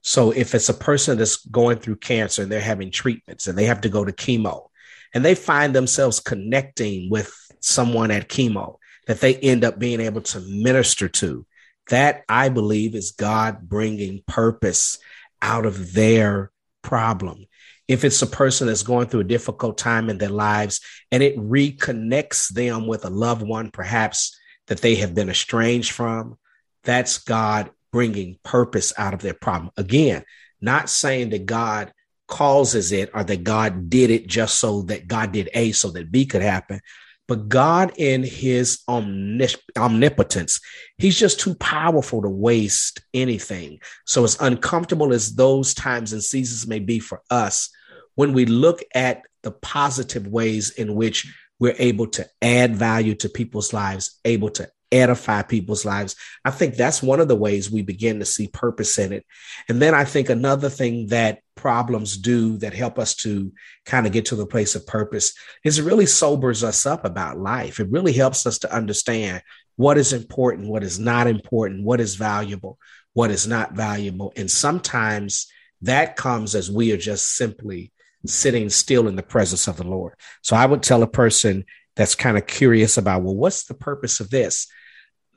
So 0.00 0.30
if 0.30 0.54
it's 0.54 0.70
a 0.70 0.74
person 0.74 1.18
that's 1.18 1.44
going 1.46 1.78
through 1.78 1.96
cancer 1.96 2.42
and 2.42 2.50
they're 2.50 2.60
having 2.60 2.90
treatments 2.90 3.46
and 3.46 3.58
they 3.58 3.64
have 3.64 3.82
to 3.82 3.88
go 3.88 4.04
to 4.04 4.12
chemo 4.12 4.68
and 5.14 5.24
they 5.24 5.34
find 5.34 5.74
themselves 5.74 6.20
connecting 6.20 7.08
with 7.08 7.32
someone 7.60 8.10
at 8.10 8.28
chemo 8.28 8.76
that 9.06 9.20
they 9.20 9.36
end 9.36 9.64
up 9.64 9.78
being 9.78 10.00
able 10.00 10.20
to 10.20 10.40
minister 10.40 11.08
to, 11.08 11.46
that 11.88 12.24
I 12.28 12.48
believe 12.48 12.94
is 12.94 13.12
God 13.12 13.68
bringing 13.68 14.22
purpose 14.26 14.98
out 15.40 15.66
of 15.66 15.94
their 15.94 16.50
problem. 16.82 17.46
If 17.86 18.04
it's 18.04 18.22
a 18.22 18.26
person 18.26 18.66
that's 18.66 18.82
going 18.82 19.08
through 19.08 19.20
a 19.20 19.24
difficult 19.24 19.76
time 19.76 20.08
in 20.08 20.18
their 20.18 20.30
lives 20.30 20.80
and 21.12 21.22
it 21.22 21.36
reconnects 21.36 22.48
them 22.48 22.86
with 22.86 23.04
a 23.04 23.10
loved 23.10 23.42
one, 23.42 23.70
perhaps 23.70 24.38
that 24.68 24.80
they 24.80 24.94
have 24.96 25.14
been 25.14 25.28
estranged 25.28 25.92
from, 25.92 26.38
that's 26.82 27.18
God 27.18 27.70
bringing 27.92 28.38
purpose 28.42 28.92
out 28.96 29.12
of 29.14 29.20
their 29.20 29.34
problem. 29.34 29.70
Again, 29.76 30.24
not 30.60 30.88
saying 30.88 31.30
that 31.30 31.44
God 31.44 31.92
causes 32.26 32.92
it 32.92 33.10
or 33.14 33.24
that 33.24 33.44
God 33.44 33.90
did 33.90 34.10
it 34.10 34.26
just 34.26 34.58
so 34.58 34.82
that 34.82 35.06
God 35.06 35.32
did 35.32 35.50
A 35.54 35.72
so 35.72 35.90
that 35.90 36.10
B 36.10 36.26
could 36.26 36.42
happen. 36.42 36.80
But 37.26 37.48
God, 37.48 37.92
in 37.96 38.22
his 38.22 38.80
omnipotence, 38.86 40.60
he's 40.98 41.18
just 41.18 41.40
too 41.40 41.54
powerful 41.54 42.20
to 42.20 42.28
waste 42.28 43.00
anything. 43.14 43.78
So, 44.04 44.24
as 44.24 44.38
uncomfortable 44.40 45.12
as 45.14 45.34
those 45.34 45.72
times 45.72 46.12
and 46.12 46.22
seasons 46.22 46.66
may 46.66 46.80
be 46.80 46.98
for 46.98 47.22
us, 47.30 47.70
when 48.14 48.34
we 48.34 48.44
look 48.44 48.82
at 48.94 49.22
the 49.42 49.52
positive 49.52 50.26
ways 50.26 50.70
in 50.70 50.94
which 50.94 51.32
we're 51.58 51.76
able 51.78 52.08
to 52.08 52.28
add 52.42 52.76
value 52.76 53.14
to 53.14 53.28
people's 53.30 53.72
lives, 53.72 54.20
able 54.26 54.50
to 54.50 54.68
edify 54.92 55.42
people's 55.42 55.84
lives. 55.84 56.14
I 56.44 56.50
think 56.50 56.76
that's 56.76 57.02
one 57.02 57.20
of 57.20 57.28
the 57.28 57.36
ways 57.36 57.70
we 57.70 57.82
begin 57.82 58.20
to 58.20 58.24
see 58.24 58.46
purpose 58.46 58.98
in 58.98 59.12
it. 59.12 59.26
And 59.68 59.82
then 59.82 59.94
I 59.94 60.04
think 60.04 60.28
another 60.28 60.68
thing 60.68 61.08
that 61.08 61.40
problems 61.56 62.16
do 62.16 62.56
that 62.58 62.74
help 62.74 62.98
us 62.98 63.14
to 63.14 63.52
kind 63.84 64.06
of 64.06 64.12
get 64.12 64.26
to 64.26 64.36
the 64.36 64.46
place 64.46 64.74
of 64.74 64.86
purpose 64.86 65.34
is 65.64 65.78
it 65.78 65.84
really 65.84 66.06
sobers 66.06 66.64
us 66.64 66.86
up 66.86 67.04
about 67.04 67.38
life. 67.38 67.80
It 67.80 67.90
really 67.90 68.12
helps 68.12 68.46
us 68.46 68.58
to 68.58 68.74
understand 68.74 69.42
what 69.76 69.98
is 69.98 70.12
important, 70.12 70.68
what 70.68 70.82
is 70.82 70.98
not 70.98 71.26
important, 71.26 71.84
what 71.84 72.00
is 72.00 72.16
valuable, 72.16 72.78
what 73.12 73.30
is 73.30 73.46
not 73.46 73.72
valuable. 73.72 74.32
And 74.36 74.50
sometimes 74.50 75.46
that 75.82 76.16
comes 76.16 76.54
as 76.54 76.70
we 76.70 76.92
are 76.92 76.96
just 76.96 77.34
simply 77.36 77.92
sitting 78.26 78.68
still 78.68 79.08
in 79.08 79.16
the 79.16 79.22
presence 79.22 79.68
of 79.68 79.76
the 79.76 79.86
Lord. 79.86 80.14
So 80.42 80.56
I 80.56 80.66
would 80.66 80.82
tell 80.82 81.02
a 81.02 81.08
person 81.08 81.64
that's 81.96 82.14
kind 82.14 82.36
of 82.36 82.46
curious 82.46 82.96
about, 82.96 83.22
well, 83.22 83.36
what's 83.36 83.64
the 83.64 83.74
purpose 83.74 84.20
of 84.20 84.30
this? 84.30 84.66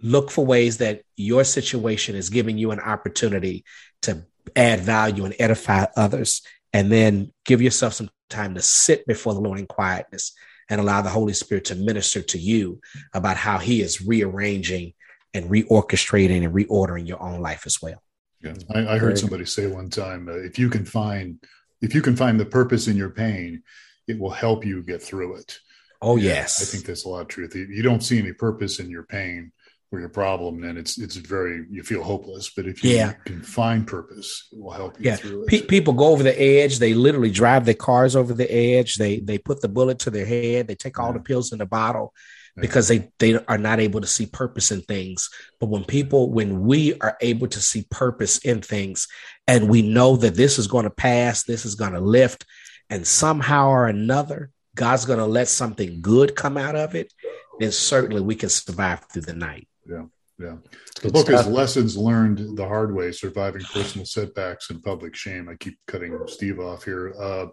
Look 0.01 0.31
for 0.31 0.45
ways 0.45 0.77
that 0.77 1.01
your 1.15 1.43
situation 1.43 2.15
is 2.15 2.29
giving 2.29 2.57
you 2.57 2.71
an 2.71 2.79
opportunity 2.79 3.65
to 4.03 4.25
add 4.55 4.79
value 4.79 5.25
and 5.25 5.35
edify 5.39 5.85
others. 5.95 6.41
And 6.73 6.91
then 6.91 7.31
give 7.45 7.61
yourself 7.61 7.93
some 7.93 8.09
time 8.29 8.55
to 8.55 8.61
sit 8.61 9.05
before 9.07 9.33
the 9.33 9.39
Lord 9.39 9.59
in 9.59 9.67
quietness 9.67 10.33
and 10.69 10.81
allow 10.81 11.01
the 11.01 11.09
Holy 11.09 11.33
Spirit 11.33 11.65
to 11.65 11.75
minister 11.75 12.21
to 12.21 12.37
you 12.37 12.81
about 13.13 13.37
how 13.37 13.57
He 13.57 13.81
is 13.81 14.01
rearranging 14.01 14.93
and 15.33 15.49
reorchestrating 15.49 16.43
and 16.43 16.53
reordering 16.53 17.07
your 17.07 17.21
own 17.21 17.41
life 17.41 17.65
as 17.65 17.81
well. 17.81 18.01
Yeah, 18.41 18.53
I, 18.73 18.95
I 18.95 18.97
heard 18.97 19.17
somebody 19.17 19.45
say 19.45 19.67
one 19.67 19.89
time, 19.89 20.27
uh, 20.29 20.33
if 20.33 20.59
you 20.59 20.69
can 20.69 20.85
find 20.85 21.39
if 21.81 21.93
you 21.93 22.01
can 22.01 22.15
find 22.15 22.39
the 22.39 22.45
purpose 22.45 22.87
in 22.87 22.97
your 22.97 23.09
pain, 23.09 23.63
it 24.07 24.19
will 24.19 24.31
help 24.31 24.65
you 24.65 24.83
get 24.83 25.01
through 25.01 25.35
it. 25.37 25.59
Oh 26.01 26.17
yes, 26.17 26.61
I 26.61 26.65
think 26.65 26.85
that's 26.85 27.05
a 27.05 27.09
lot 27.09 27.21
of 27.21 27.27
truth. 27.27 27.55
You 27.55 27.81
don't 27.81 28.03
see 28.03 28.19
any 28.19 28.33
purpose 28.33 28.79
in 28.79 28.89
your 28.89 29.03
pain 29.03 29.51
or 29.91 29.99
your 29.99 30.09
problem, 30.09 30.61
then 30.61 30.77
it's 30.77 30.97
it's 30.97 31.15
very 31.15 31.65
you 31.69 31.83
feel 31.83 32.03
hopeless. 32.03 32.51
But 32.55 32.65
if 32.65 32.83
you 32.83 32.95
yeah. 32.95 33.13
can 33.25 33.41
find 33.41 33.87
purpose, 33.87 34.49
it 34.51 34.59
will 34.59 34.71
help 34.71 34.99
you 34.99 35.05
yeah. 35.05 35.15
through 35.15 35.43
it. 35.43 35.47
Pe- 35.47 35.61
people 35.61 35.93
go 35.93 36.07
over 36.07 36.23
the 36.23 36.39
edge. 36.39 36.79
They 36.79 36.93
literally 36.93 37.31
drive 37.31 37.65
their 37.65 37.73
cars 37.73 38.15
over 38.15 38.33
the 38.33 38.51
edge. 38.51 38.95
They 38.95 39.19
they 39.19 39.37
put 39.37 39.61
the 39.61 39.69
bullet 39.69 39.99
to 39.99 40.09
their 40.09 40.25
head. 40.25 40.67
They 40.67 40.75
take 40.75 40.99
all 40.99 41.07
yeah. 41.07 41.13
the 41.13 41.19
pills 41.21 41.51
in 41.51 41.59
the 41.59 41.65
bottle 41.65 42.13
because 42.57 42.87
they 42.87 43.09
they 43.19 43.37
are 43.45 43.57
not 43.57 43.79
able 43.79 44.01
to 44.01 44.07
see 44.07 44.25
purpose 44.25 44.71
in 44.71 44.81
things. 44.81 45.29
But 45.59 45.69
when 45.69 45.85
people 45.85 46.31
when 46.31 46.63
we 46.63 46.99
are 46.99 47.17
able 47.21 47.47
to 47.47 47.61
see 47.61 47.85
purpose 47.89 48.39
in 48.39 48.61
things, 48.61 49.07
and 49.47 49.69
we 49.69 49.81
know 49.81 50.17
that 50.17 50.35
this 50.35 50.59
is 50.59 50.67
going 50.67 50.83
to 50.83 50.89
pass, 50.89 51.43
this 51.43 51.65
is 51.65 51.75
going 51.75 51.93
to 51.93 52.01
lift, 52.01 52.45
and 52.89 53.07
somehow 53.07 53.69
or 53.69 53.87
another 53.87 54.51
God's 54.75 55.05
going 55.05 55.19
to 55.19 55.25
let 55.25 55.47
something 55.47 56.01
good 56.01 56.35
come 56.35 56.55
out 56.55 56.75
of 56.75 56.95
it, 56.95 57.11
then 57.59 57.71
certainly 57.71 58.21
we 58.21 58.35
can 58.35 58.49
survive 58.49 59.03
through 59.11 59.23
the 59.23 59.33
night. 59.33 59.67
Yeah. 59.89 60.05
Yeah. 60.39 60.57
The 60.95 61.01
good 61.01 61.13
book 61.13 61.27
stuff. 61.27 61.41
is 61.41 61.47
Lessons 61.47 61.97
Learned 61.97 62.57
the 62.57 62.67
Hard 62.67 62.93
Way 62.93 63.11
Surviving 63.11 63.63
Personal 63.63 64.05
Setbacks 64.05 64.69
and 64.69 64.83
Public 64.83 65.15
Shame. 65.15 65.49
I 65.49 65.55
keep 65.55 65.79
cutting 65.87 66.15
Steve 66.27 66.59
off 66.59 66.83
here. 66.83 67.13
Uh, 67.19 67.47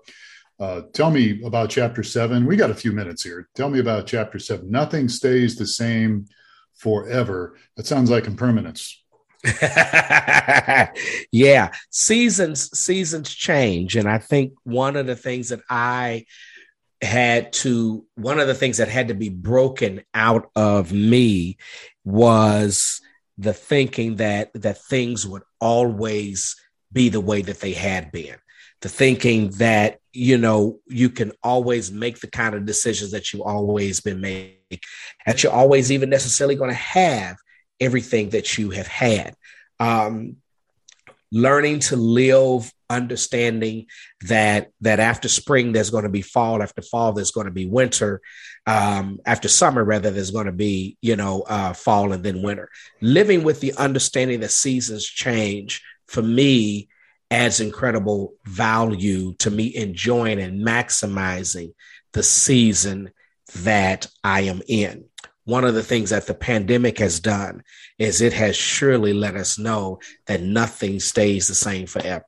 uh, 0.60 0.82
tell 0.92 1.10
me 1.10 1.42
about 1.44 1.70
chapter 1.70 2.02
seven. 2.02 2.46
We 2.46 2.56
got 2.56 2.70
a 2.70 2.74
few 2.74 2.92
minutes 2.92 3.22
here. 3.22 3.48
Tell 3.54 3.70
me 3.70 3.80
about 3.80 4.06
chapter 4.06 4.38
seven. 4.38 4.70
Nothing 4.70 5.08
stays 5.08 5.56
the 5.56 5.66
same 5.66 6.26
forever. 6.74 7.56
That 7.76 7.86
sounds 7.86 8.10
like 8.10 8.26
impermanence. 8.26 9.02
yeah, 11.32 11.70
seasons 11.90 12.78
seasons 12.78 13.34
change, 13.34 13.96
and 13.96 14.08
I 14.08 14.18
think 14.18 14.54
one 14.62 14.96
of 14.96 15.06
the 15.06 15.16
things 15.16 15.50
that 15.50 15.60
I 15.68 16.24
had 17.02 17.52
to 17.52 18.06
one 18.14 18.40
of 18.40 18.46
the 18.46 18.54
things 18.54 18.78
that 18.78 18.88
had 18.88 19.08
to 19.08 19.14
be 19.14 19.28
broken 19.28 20.02
out 20.14 20.50
of 20.56 20.92
me 20.92 21.58
was 22.04 23.00
the 23.38 23.52
thinking 23.52 24.16
that 24.16 24.50
that 24.54 24.82
things 24.84 25.26
would 25.26 25.42
always 25.60 26.56
be 26.92 27.08
the 27.08 27.20
way 27.20 27.42
that 27.42 27.60
they 27.60 27.72
had 27.72 28.12
been. 28.12 28.36
The 28.82 28.88
thinking 28.88 29.50
that 29.52 29.98
you 30.12 30.38
know 30.38 30.78
you 30.86 31.10
can 31.10 31.32
always 31.42 31.90
make 31.90 32.20
the 32.20 32.28
kind 32.28 32.54
of 32.54 32.66
decisions 32.66 33.12
that 33.12 33.32
you've 33.32 33.42
always 33.42 34.00
been 34.00 34.20
making 34.20 34.80
that 35.26 35.42
you're 35.42 35.52
always 35.52 35.90
even 35.90 36.10
necessarily 36.10 36.54
going 36.54 36.70
to 36.70 36.76
have 36.76 37.36
everything 37.80 38.30
that 38.30 38.58
you 38.58 38.70
have 38.70 38.86
had. 38.86 39.34
Um, 39.80 40.36
learning 41.32 41.80
to 41.80 41.96
live 41.96 42.72
understanding 42.88 43.86
that 44.28 44.70
that 44.80 45.00
after 45.00 45.28
spring 45.28 45.72
there's 45.72 45.90
going 45.90 46.04
to 46.04 46.10
be 46.10 46.22
fall 46.22 46.62
after 46.62 46.82
fall 46.82 47.12
there's 47.12 47.32
going 47.32 47.46
to 47.46 47.52
be 47.52 47.66
winter 47.66 48.20
um, 48.66 49.20
after 49.26 49.48
summer 49.48 49.84
rather 49.84 50.10
there's 50.10 50.30
going 50.30 50.46
to 50.46 50.52
be 50.52 50.96
you 51.02 51.16
know 51.16 51.42
uh, 51.42 51.72
fall 51.72 52.12
and 52.12 52.24
then 52.24 52.42
winter 52.42 52.70
living 53.00 53.42
with 53.42 53.60
the 53.60 53.74
understanding 53.74 54.40
that 54.40 54.50
seasons 54.50 55.04
change 55.04 55.82
for 56.06 56.22
me 56.22 56.88
adds 57.30 57.60
incredible 57.60 58.34
value 58.44 59.34
to 59.34 59.50
me 59.50 59.74
enjoying 59.74 60.40
and 60.40 60.64
maximizing 60.66 61.72
the 62.12 62.22
season 62.22 63.10
that 63.54 64.06
i 64.22 64.42
am 64.42 64.62
in 64.66 65.04
one 65.44 65.64
of 65.64 65.74
the 65.74 65.82
things 65.82 66.10
that 66.10 66.26
the 66.26 66.34
pandemic 66.34 66.98
has 66.98 67.20
done 67.20 67.62
is 67.98 68.20
it 68.20 68.32
has 68.32 68.56
surely 68.56 69.12
let 69.12 69.36
us 69.36 69.58
know 69.58 70.00
that 70.26 70.40
nothing 70.40 71.00
stays 71.00 71.48
the 71.48 71.54
same 71.54 71.86
forever. 71.86 72.24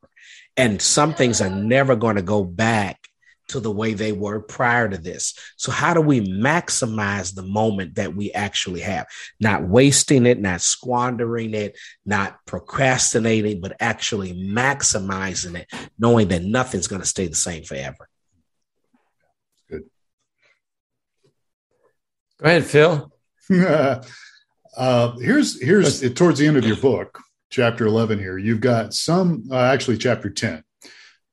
And 0.56 0.80
some 0.80 1.14
things 1.14 1.40
are 1.40 1.50
never 1.50 1.96
going 1.96 2.16
to 2.16 2.22
go 2.22 2.44
back 2.44 3.08
to 3.48 3.60
the 3.60 3.70
way 3.70 3.94
they 3.94 4.12
were 4.12 4.40
prior 4.40 4.88
to 4.88 4.98
this. 4.98 5.34
So, 5.56 5.70
how 5.72 5.94
do 5.94 6.00
we 6.00 6.20
maximize 6.20 7.34
the 7.34 7.42
moment 7.42 7.96
that 7.96 8.14
we 8.14 8.32
actually 8.32 8.80
have? 8.80 9.06
Not 9.40 9.66
wasting 9.66 10.26
it, 10.26 10.40
not 10.40 10.60
squandering 10.60 11.54
it, 11.54 11.78
not 12.04 12.38
procrastinating, 12.46 13.60
but 13.60 13.76
actually 13.80 14.32
maximizing 14.32 15.56
it, 15.56 15.68
knowing 15.98 16.28
that 16.28 16.42
nothing's 16.42 16.86
going 16.86 17.02
to 17.02 17.08
stay 17.08 17.26
the 17.26 17.34
same 17.34 17.64
forever. 17.64 18.08
Good. 19.70 19.84
Go 22.38 22.46
ahead, 22.46 22.64
Phil. 22.64 23.12
uh, 24.76 25.16
here's 25.18 25.62
here's 25.62 26.12
towards 26.14 26.38
the 26.38 26.46
end 26.46 26.56
of 26.56 26.66
your 26.66 26.76
book, 26.76 27.20
chapter 27.50 27.86
eleven. 27.86 28.18
Here 28.18 28.38
you've 28.38 28.60
got 28.60 28.92
some 28.92 29.44
uh, 29.50 29.56
actually 29.56 29.98
chapter 29.98 30.30
ten. 30.30 30.64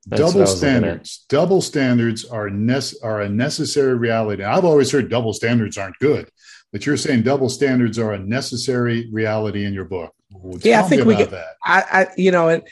That's 0.06 0.22
double 0.22 0.48
standards. 0.48 1.26
Double 1.30 1.62
standards 1.62 2.26
are 2.26 2.50
nece- 2.50 2.96
are 3.04 3.22
a 3.22 3.30
necessary 3.30 3.96
reality. 3.96 4.44
I've 4.44 4.66
always 4.66 4.92
heard 4.92 5.10
double 5.10 5.34
standards 5.34 5.78
aren't 5.78 5.98
good, 6.00 6.30
but 6.72 6.86
you're 6.86 6.98
saying 6.98 7.24
double 7.24 7.50
standards 7.50 7.98
are 7.98 8.14
a 8.14 8.20
necessary 8.20 9.10
reality 9.12 9.66
in 9.66 9.74
your 9.74 9.86
book. 9.86 10.14
Well, 10.32 10.60
yeah, 10.62 10.82
I 10.82 10.84
think 10.84 11.06
we 11.06 11.16
get 11.16 11.32
that. 11.32 11.56
I, 11.64 11.84
I, 11.92 12.08
you 12.18 12.32
know, 12.32 12.50
and 12.50 12.64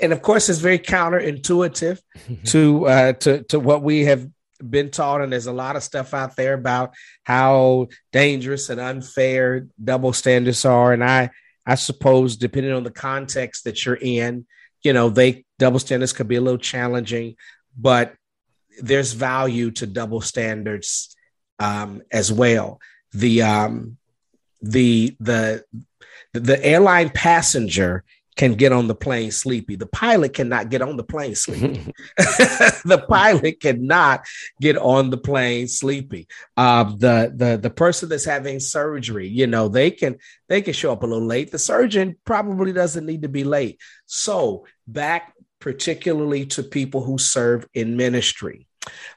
and 0.00 0.12
of 0.12 0.22
course, 0.22 0.48
it's 0.48 0.60
very 0.60 0.78
counterintuitive 0.78 2.00
to 2.46 2.86
uh, 2.86 3.12
to 3.14 3.42
to 3.44 3.58
what 3.58 3.82
we 3.82 4.04
have 4.04 4.28
been 4.58 4.90
taught, 4.90 5.20
and 5.20 5.32
there's 5.32 5.46
a 5.46 5.52
lot 5.52 5.76
of 5.76 5.82
stuff 5.82 6.14
out 6.14 6.36
there 6.36 6.54
about 6.54 6.94
how 7.24 7.88
dangerous 8.12 8.70
and 8.70 8.80
unfair 8.80 9.66
double 9.82 10.12
standards 10.12 10.64
are. 10.64 10.92
And 10.92 11.04
I, 11.04 11.30
I 11.66 11.74
suppose, 11.74 12.36
depending 12.36 12.72
on 12.72 12.84
the 12.84 12.90
context 12.90 13.64
that 13.64 13.84
you're 13.84 13.98
in, 14.00 14.46
you 14.86 14.92
know, 14.92 15.08
they 15.08 15.44
double 15.58 15.80
standards 15.80 16.12
could 16.12 16.28
be 16.28 16.36
a 16.36 16.40
little 16.40 16.60
challenging, 16.60 17.34
but 17.76 18.14
there's 18.80 19.14
value 19.14 19.72
to 19.72 19.84
double 19.84 20.20
standards 20.20 21.16
um, 21.58 22.02
as 22.12 22.32
well. 22.32 22.78
The 23.12 23.42
um, 23.42 23.96
the 24.62 25.16
the 25.18 25.64
the 26.32 26.64
airline 26.64 27.10
passenger 27.10 28.04
can 28.36 28.54
get 28.54 28.72
on 28.72 28.86
the 28.86 28.94
plane 28.94 29.30
sleepy. 29.30 29.76
The 29.76 29.86
pilot 29.86 30.34
cannot 30.34 30.68
get 30.68 30.82
on 30.82 30.96
the 30.96 31.02
plane 31.02 31.34
sleepy. 31.34 31.92
the 32.16 33.04
pilot 33.08 33.60
cannot 33.60 34.26
get 34.60 34.76
on 34.76 35.10
the 35.10 35.16
plane 35.16 35.68
sleepy. 35.68 36.28
Uh, 36.56 36.84
the 36.84 37.32
the 37.34 37.58
the 37.60 37.70
person 37.70 38.08
that's 38.08 38.24
having 38.24 38.60
surgery, 38.60 39.26
you 39.26 39.46
know, 39.46 39.68
they 39.68 39.90
can 39.90 40.18
they 40.48 40.62
can 40.62 40.74
show 40.74 40.92
up 40.92 41.02
a 41.02 41.06
little 41.06 41.26
late. 41.26 41.50
The 41.50 41.58
surgeon 41.58 42.16
probably 42.24 42.72
doesn't 42.72 43.06
need 43.06 43.22
to 43.22 43.28
be 43.28 43.44
late. 43.44 43.80
So 44.04 44.66
back 44.86 45.32
particularly 45.58 46.46
to 46.46 46.62
people 46.62 47.02
who 47.02 47.18
serve 47.18 47.66
in 47.74 47.96
ministry. 47.96 48.68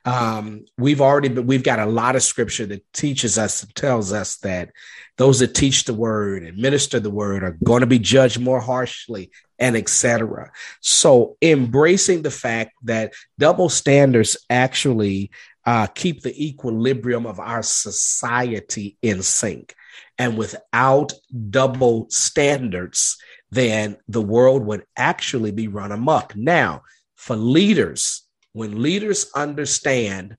Um, 0.06 0.66
we've 0.78 1.02
already 1.02 1.30
but 1.30 1.46
we've 1.46 1.64
got 1.64 1.80
a 1.80 1.86
lot 1.86 2.16
of 2.16 2.24
scripture 2.24 2.66
that 2.68 2.84
teaches 2.94 3.38
us 3.38 3.66
tells 3.76 4.14
us 4.14 4.38
that 4.38 4.72
those 5.18 5.40
that 5.40 5.54
teach 5.54 5.84
the 5.84 5.94
word 5.94 6.44
and 6.44 6.58
minister 6.58 7.00
the 7.00 7.10
word 7.10 7.44
are 7.44 7.58
going 7.64 7.82
to 7.82 7.88
be 7.88 8.00
judged 8.00 8.40
more 8.40 8.60
harshly 8.62 9.32
and 9.60 9.76
etc. 9.76 10.52
So 10.82 11.38
embracing 11.42 12.22
the 12.22 12.32
fact 12.32 12.72
that 12.84 13.14
double 13.38 13.70
standards 13.70 14.38
actually 14.50 15.32
uh, 15.66 15.88
keep 15.88 16.22
the 16.22 16.48
equilibrium 16.48 17.26
of 17.26 17.40
our 17.40 17.62
society 17.62 18.98
in 19.02 19.22
sync. 19.22 19.76
And 20.18 20.38
without 20.38 21.14
double 21.50 22.08
standards, 22.10 23.18
then 23.52 23.98
the 24.08 24.22
world 24.22 24.66
would 24.66 24.86
actually 24.96 25.52
be 25.52 25.68
run 25.68 25.92
amok. 25.92 26.36
Now, 26.36 26.84
for 27.16 27.36
leaders, 27.36 28.24
when 28.54 28.82
leaders 28.82 29.30
understand 29.36 30.38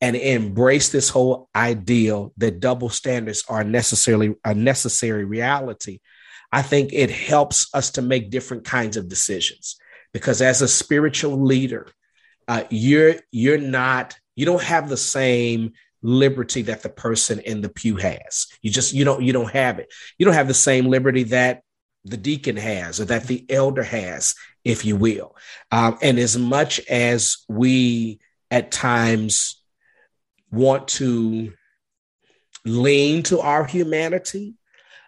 and 0.00 0.14
embrace 0.16 0.90
this 0.90 1.08
whole 1.08 1.48
ideal 1.54 2.32
that 2.36 2.60
double 2.60 2.88
standards 2.88 3.44
are 3.48 3.64
necessarily 3.64 4.34
a 4.44 4.54
necessary 4.54 5.24
reality, 5.24 5.98
I 6.52 6.62
think 6.62 6.92
it 6.92 7.10
helps 7.10 7.72
us 7.74 7.90
to 7.92 8.02
make 8.02 8.30
different 8.30 8.64
kinds 8.64 8.96
of 8.96 9.08
decisions. 9.08 9.76
Because 10.12 10.40
as 10.40 10.62
a 10.62 10.68
spiritual 10.68 11.42
leader, 11.42 11.88
uh, 12.46 12.64
you're 12.70 13.16
you're 13.30 13.58
not 13.58 14.16
you 14.36 14.46
don't 14.46 14.62
have 14.62 14.88
the 14.88 14.96
same 14.96 15.72
liberty 16.00 16.62
that 16.62 16.82
the 16.82 16.88
person 16.88 17.40
in 17.40 17.60
the 17.60 17.68
pew 17.68 17.96
has. 17.96 18.46
You 18.62 18.70
just 18.70 18.94
you 18.94 19.04
don't 19.04 19.22
you 19.22 19.32
don't 19.32 19.50
have 19.50 19.78
it. 19.78 19.92
You 20.16 20.24
don't 20.24 20.34
have 20.34 20.48
the 20.48 20.54
same 20.54 20.86
liberty 20.86 21.24
that 21.24 21.62
the 22.04 22.16
deacon 22.16 22.56
has 22.56 23.00
or 23.00 23.06
that 23.06 23.24
the 23.24 23.44
elder 23.50 23.82
has, 23.82 24.34
if 24.68 24.84
you 24.84 24.96
will. 24.96 25.34
Um, 25.72 25.98
and 26.02 26.18
as 26.18 26.36
much 26.36 26.78
as 26.90 27.38
we 27.48 28.20
at 28.50 28.70
times 28.70 29.62
want 30.50 30.88
to 30.88 31.54
lean 32.66 33.22
to 33.24 33.40
our 33.40 33.64
humanity, 33.64 34.54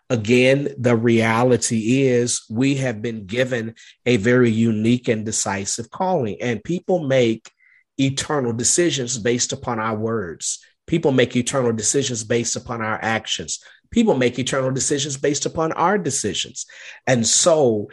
again, 0.09 0.75
the 0.79 0.97
reality 0.97 2.05
is 2.05 2.43
we 2.49 2.77
have 2.77 3.03
been 3.03 3.27
given 3.27 3.75
a 4.07 4.17
very 4.17 4.51
unique 4.51 5.09
and 5.09 5.27
decisive 5.27 5.91
calling, 5.91 6.39
and 6.41 6.65
people 6.65 7.07
make 7.07 7.51
eternal 7.99 8.55
decisions 8.55 9.19
based 9.19 9.53
upon 9.53 9.79
our 9.79 9.95
words. 9.95 10.65
People 10.87 11.13
make 11.13 11.37
eternal 11.37 11.73
decisions 11.73 12.25
based 12.25 12.57
upon 12.57 12.81
our 12.81 12.99
actions. 13.03 13.63
People 13.91 14.17
make 14.17 14.39
eternal 14.39 14.71
decisions 14.71 15.19
based 15.19 15.45
upon 15.45 15.73
our 15.73 15.99
decisions. 15.99 16.65
And 17.07 17.27
so, 17.27 17.89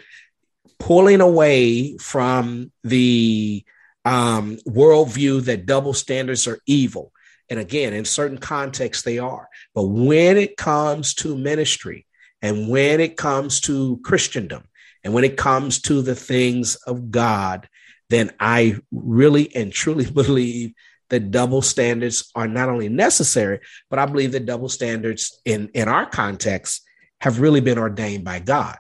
pulling 0.80 1.22
away 1.22 1.98
from 1.98 2.72
the 2.84 3.64
um, 4.06 4.58
worldview 4.68 5.44
that 5.46 5.66
double 5.66 5.94
standards 5.94 6.48
are 6.48 6.60
evil, 6.66 7.12
and 7.50 7.60
again, 7.60 7.94
in 7.94 8.06
certain 8.06 8.38
contexts, 8.38 9.04
they 9.04 9.20
are. 9.20 9.48
But 9.74 9.88
when 9.88 10.38
it 10.38 10.58
comes 10.58 11.14
to 11.16 11.38
ministry 11.38 12.06
and 12.42 12.70
when 12.70 13.00
it 13.00 13.18
comes 13.18 13.62
to 13.62 14.00
Christendom 14.04 14.66
and 15.04 15.14
when 15.14 15.24
it 15.24 15.38
comes 15.38 15.82
to 15.84 16.02
the 16.02 16.16
things 16.16 16.76
of 16.76 17.10
God, 17.10 17.70
then 18.10 18.32
I 18.40 18.78
really 18.92 19.54
and 19.56 19.72
truly 19.72 20.06
believe 20.12 20.74
that 21.10 21.32
double 21.32 21.62
standards 21.62 22.30
are 22.36 22.48
not 22.48 22.68
only 22.68 22.90
necessary, 22.90 23.62
but 23.90 24.00
I 24.00 24.06
believe 24.06 24.34
that 24.34 24.46
double 24.46 24.70
standards 24.70 25.40
in, 25.46 25.70
in 25.74 25.88
our 25.88 26.06
context 26.06 26.84
have 27.22 27.40
really 27.40 27.62
been 27.62 27.78
ordained 27.78 28.26
by 28.26 28.40
God. 28.40 28.78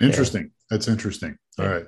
Interesting. 0.00 0.44
Yeah. 0.44 0.48
That's 0.70 0.88
interesting. 0.88 1.36
All 1.58 1.68
right. 1.68 1.86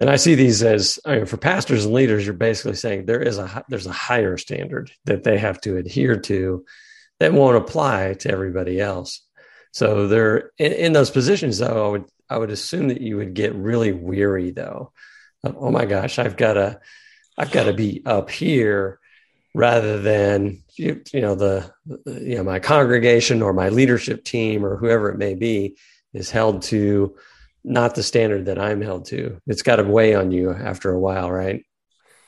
And 0.00 0.10
I 0.10 0.16
see 0.16 0.34
these 0.34 0.62
as 0.62 0.98
I 1.04 1.16
mean, 1.16 1.26
for 1.26 1.36
pastors 1.36 1.84
and 1.84 1.94
leaders, 1.94 2.24
you're 2.24 2.34
basically 2.34 2.74
saying 2.74 3.06
there 3.06 3.22
is 3.22 3.38
a 3.38 3.64
there's 3.68 3.86
a 3.86 3.92
higher 3.92 4.36
standard 4.36 4.90
that 5.04 5.24
they 5.24 5.38
have 5.38 5.60
to 5.62 5.76
adhere 5.76 6.18
to 6.20 6.64
that 7.20 7.32
won't 7.32 7.56
apply 7.56 8.14
to 8.20 8.30
everybody 8.30 8.80
else. 8.80 9.22
So 9.72 10.06
they're 10.06 10.50
in, 10.58 10.72
in 10.72 10.92
those 10.92 11.10
positions, 11.10 11.58
though. 11.58 11.86
I 11.86 11.90
would 11.90 12.04
I 12.30 12.38
would 12.38 12.50
assume 12.50 12.88
that 12.88 13.00
you 13.00 13.16
would 13.16 13.34
get 13.34 13.54
really 13.54 13.92
weary, 13.92 14.50
though. 14.50 14.92
oh 15.44 15.70
my 15.70 15.84
gosh, 15.84 16.18
I've 16.18 16.36
got 16.36 16.54
to 16.54 16.80
I've 17.36 17.52
got 17.52 17.64
to 17.64 17.72
be 17.72 18.02
up 18.06 18.30
here 18.30 19.00
rather 19.54 20.00
than 20.00 20.62
you, 20.76 21.02
you 21.12 21.20
know 21.20 21.34
the 21.34 21.72
you 22.06 22.36
know 22.36 22.44
my 22.44 22.58
congregation 22.58 23.42
or 23.42 23.52
my 23.52 23.68
leadership 23.68 24.24
team 24.24 24.64
or 24.64 24.76
whoever 24.76 25.10
it 25.10 25.18
may 25.18 25.34
be 25.34 25.76
is 26.12 26.30
held 26.30 26.62
to 26.62 27.16
not 27.64 27.94
the 27.94 28.02
standard 28.02 28.46
that 28.46 28.58
I'm 28.58 28.82
held 28.82 29.06
to. 29.06 29.40
It's 29.46 29.62
got 29.62 29.76
to 29.76 29.84
weigh 29.84 30.14
on 30.14 30.30
you 30.30 30.52
after 30.52 30.92
a 30.92 30.98
while, 30.98 31.30
right? 31.30 31.64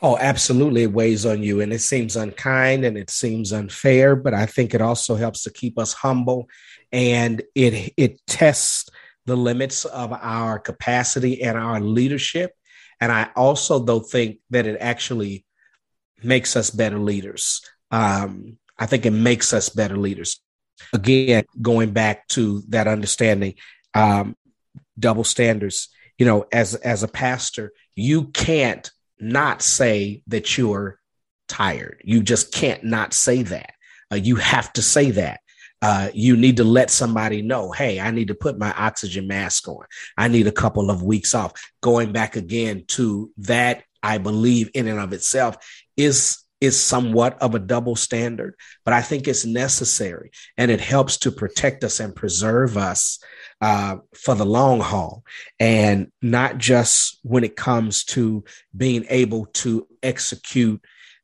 Oh, 0.03 0.17
absolutely. 0.19 0.83
It 0.85 0.93
weighs 0.93 1.25
on 1.25 1.43
you 1.43 1.61
and 1.61 1.73
it 1.73 1.81
seems 1.81 2.17
unkind 2.17 2.85
and 2.85 2.97
it 2.99 3.11
seems 3.11 3.53
unfair, 3.53 4.15
but 4.15 4.35
I 4.35 4.47
think 4.47 4.75
it 4.75 4.83
also 4.83 5.15
helps 5.15 5.43
to 5.43 5.53
keep 5.53 5.79
us 5.79 5.93
humble 5.93 6.49
and 6.93 7.43
it 7.55 7.93
it 7.97 8.21
tests 8.27 8.89
the 9.25 9.37
limits 9.37 9.85
of 9.85 10.13
our 10.13 10.59
capacity 10.59 11.43
and 11.43 11.57
our 11.59 11.81
leadership 11.81 12.53
and 13.01 13.13
I 13.13 13.29
also, 13.37 13.79
though, 13.79 14.01
think 14.01 14.39
that 14.51 14.67
it 14.67 14.79
actually 14.81 15.45
makes 16.23 16.57
us 16.57 16.71
better 16.71 16.99
leaders. 16.99 17.61
Um, 17.91 18.59
I 18.79 18.87
think 18.87 19.07
it 19.07 19.11
makes 19.11 19.53
us 19.53 19.69
better 19.69 19.97
leaders. 19.97 20.41
Again, 20.93 21.45
going 21.61 21.93
back 21.93 22.27
to 22.29 22.63
that 22.69 22.87
understanding, 22.87 23.55
um, 23.95 24.37
double 24.99 25.25
standards. 25.25 25.89
You 26.19 26.27
know, 26.27 26.47
as 26.53 26.75
as 26.75 27.03
a 27.03 27.09
pastor, 27.09 27.73
you 27.95 28.27
can't 28.29 28.91
not 29.19 29.63
say 29.63 30.23
that 30.29 30.57
you're 30.57 30.99
tired. 31.49 32.01
You 32.05 32.23
just 32.23 32.53
can't 32.53 32.85
not 32.85 33.15
say 33.15 33.43
that. 33.43 33.75
Uh, 34.13 34.17
you 34.17 34.37
have 34.37 34.73
to 34.75 34.83
say 34.83 35.11
that 35.13 35.41
uh, 35.83 36.09
you 36.15 36.37
need 36.37 36.57
to 36.57 36.65
let 36.65 36.91
somebody 36.91 37.43
know, 37.43 37.71
hey, 37.71 38.01
I 38.01 38.11
need 38.11 38.29
to 38.29 38.35
put 38.35 38.59
my 38.59 38.73
oxygen 38.73 39.27
mask 39.27 39.69
on. 39.69 39.85
I 40.17 40.29
need 40.29 40.47
a 40.47 40.53
couple 40.53 40.91
of 40.91 41.03
weeks 41.03 41.35
off. 41.35 41.53
Going 41.83 42.13
back 42.13 42.37
again 42.37 42.85
to 42.89 43.31
that, 43.39 43.85
I 44.03 44.19
believe 44.19 44.71
in 44.75 44.89
and 44.89 45.01
of 45.01 45.13
itself 45.13 45.57
is 45.97 46.39
is 46.59 46.83
somewhat 46.83 47.37
of 47.43 47.55
a 47.55 47.59
double 47.59 47.95
standard, 47.97 48.55
but 48.83 48.95
I 48.95 49.03
think 49.03 49.29
it's 49.29 49.45
necessary 49.45 50.31
and 50.57 50.71
it 50.71 50.81
helps 50.81 51.19
to 51.19 51.31
protect 51.31 51.85
us 51.85 52.01
and 52.01 52.17
preserve 52.17 52.79
us 52.79 53.19
uh, 53.61 53.97
for 54.15 54.35
the 54.35 54.47
long 54.47 54.81
haul, 54.81 55.25
and 55.59 56.11
not 56.21 56.59
just 56.59 57.19
when 57.23 57.45
it 57.45 57.57
comes 57.57 58.05
to 58.05 58.45
being 58.77 59.05
able 59.09 59.47
to 59.47 59.87
execute 60.03 60.83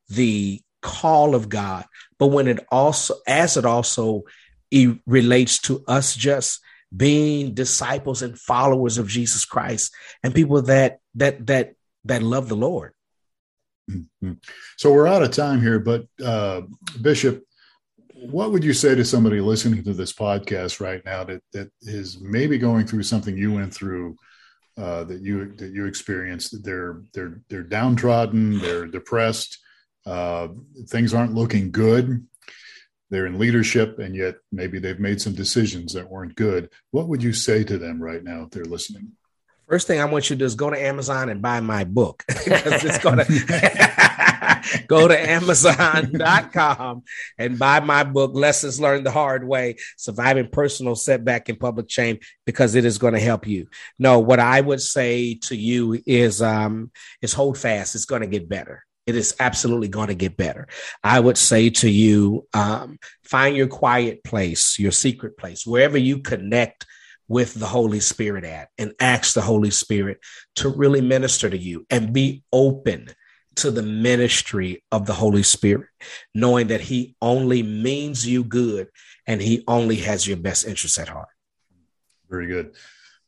the 0.09 0.61
call 0.81 1.35
of 1.35 1.49
God, 1.49 1.85
but 2.19 2.29
when 2.29 2.49
it 2.49 2.65
also, 2.71 3.15
as 3.27 3.57
it 3.57 3.65
also 3.65 4.25
it 4.71 4.99
relates 5.07 5.59
to 5.61 5.85
us 5.87 6.17
just 6.17 6.61
being 6.95 7.55
disciples 7.55 8.23
and 8.23 8.39
followers 8.39 8.99
of 8.99 9.07
Jesus 9.07 9.45
Christ 9.45 9.95
and 10.23 10.35
people 10.35 10.63
that 10.63 10.99
that 11.15 11.47
that 11.47 11.75
that 12.05 12.23
love 12.23 12.49
the 12.49 12.57
Lord. 12.57 12.93
Mm-hmm. 13.91 14.33
So 14.79 14.93
we're 14.93 15.07
out 15.07 15.23
of 15.23 15.31
time 15.31 15.61
here, 15.61 15.79
but 15.79 16.07
uh, 16.25 16.63
Bishop, 17.01 17.45
what 18.31 18.53
would 18.53 18.65
you 18.65 18.73
say 18.73 18.95
to 18.95 19.05
somebody 19.05 19.41
listening 19.41 19.83
to 19.85 19.93
this 19.93 20.13
podcast 20.13 20.81
right 20.81 21.05
now 21.05 21.25
that 21.25 21.43
that 21.53 21.71
is 21.83 22.21
maybe 22.21 22.59
going 22.59 22.87
through 22.87 23.03
something 23.03 23.37
you 23.37 23.53
went 23.53 23.75
through? 23.75 24.17
Uh, 24.79 25.05
that 25.05 25.21
you 25.21 25.53
that 25.57 25.71
you 25.73 25.85
experienced? 25.85 26.65
They're 26.65 27.03
they're 27.13 27.43
they're 27.51 27.63
downtrodden 27.63 28.59
they're 28.59 28.87
depressed 28.87 29.59
uh, 30.07 30.49
things 30.89 31.13
aren't 31.13 31.35
looking 31.35 31.71
good 31.71 32.27
they're 33.13 33.27
in 33.27 33.39
leadership 33.39 33.99
and 33.99 34.17
yet 34.17 34.37
maybe 34.51 34.79
they've 34.79 34.99
made 34.99 35.21
some 35.21 35.35
decisions 35.35 35.93
that 35.93 36.09
weren't 36.09 36.35
good. 36.35 36.71
What 36.93 37.09
would 37.09 37.23
you 37.23 37.35
say 37.35 37.63
to 37.63 37.77
them 37.77 38.03
right 38.03 38.25
now 38.25 38.45
if 38.45 38.51
they're 38.51 38.65
listening? 38.65 39.13
First 39.69 39.87
thing 39.87 40.01
i 40.01 40.05
want 40.05 40.29
you 40.29 40.37
to 40.37 40.41
do 40.41 40.45
is 40.45 40.55
go 40.55 40.71
to 40.71 40.83
amazon 40.83 41.29
and 41.29 41.41
buy 41.41 41.61
my 41.61 41.85
book. 41.85 42.25
It's 42.31 42.99
to 42.99 43.11
Go 44.87 45.09
to 45.09 45.31
Amazon.com 45.31 47.03
and 47.39 47.59
buy 47.59 47.81
my 47.81 48.05
book, 48.05 48.33
Lessons 48.35 48.81
Learned 48.81 49.07
the 49.07 49.11
Hard 49.11 49.47
Way 49.47 49.77
Surviving 49.97 50.49
Personal 50.49 50.95
Setback 50.95 51.49
and 51.49 51.59
Public 51.59 51.91
Shame, 51.91 52.19
because 52.47 52.75
it 52.75 52.85
is 52.85 52.99
going 52.99 53.15
to 53.15 53.21
help 53.21 53.47
you. 53.47 53.69
No, 53.99 54.19
what 54.19 54.41
I 54.41 54.61
would 54.61 54.81
say 54.81 55.35
to 55.45 55.57
you 55.57 56.01
is 56.07 56.43
um, 56.43 56.91
is 57.21 57.33
hold 57.33 57.59
fast. 57.59 57.95
It's 57.95 58.05
going 58.05 58.23
to 58.23 58.29
get 58.29 58.49
better. 58.49 58.85
It 59.07 59.17
is 59.17 59.35
absolutely 59.41 59.89
going 59.89 60.09
to 60.09 60.15
get 60.15 60.37
better. 60.37 60.69
I 61.03 61.19
would 61.19 61.37
say 61.37 61.71
to 61.71 61.91
you, 61.91 62.47
um, 62.55 62.99
find 63.25 63.57
your 63.57 63.67
quiet 63.67 64.23
place, 64.23 64.79
your 64.79 64.93
secret 64.93 65.37
place, 65.37 65.67
wherever 65.67 65.99
you 65.99 66.21
connect 66.21 66.87
with 67.27 67.55
the 67.55 67.67
Holy 67.67 68.01
Spirit 68.01 68.45
at, 68.45 68.69
and 68.79 68.93
ask 69.01 69.35
the 69.35 69.41
Holy 69.41 69.71
Spirit 69.71 70.21
to 70.57 70.69
really 70.69 71.01
minister 71.01 71.49
to 71.49 71.59
you 71.59 71.87
and 71.91 72.13
be 72.13 72.45
open 72.53 73.09
to 73.57 73.71
the 73.71 73.83
ministry 73.83 74.83
of 74.91 75.07
the 75.07 75.13
Holy 75.15 75.43
Spirit, 75.43 75.89
knowing 76.35 76.69
that 76.69 76.81
He 76.83 77.17
only 77.21 77.63
means 77.63 78.27
you 78.27 78.45
good 78.45 78.89
and 79.27 79.41
He 79.41 79.65
only 79.69 79.97
has 79.97 80.27
your 80.27 80.37
best 80.37 80.67
interests 80.67 80.99
at 80.99 81.09
heart. 81.09 81.29
Very 82.29 82.47
good. 82.47 82.75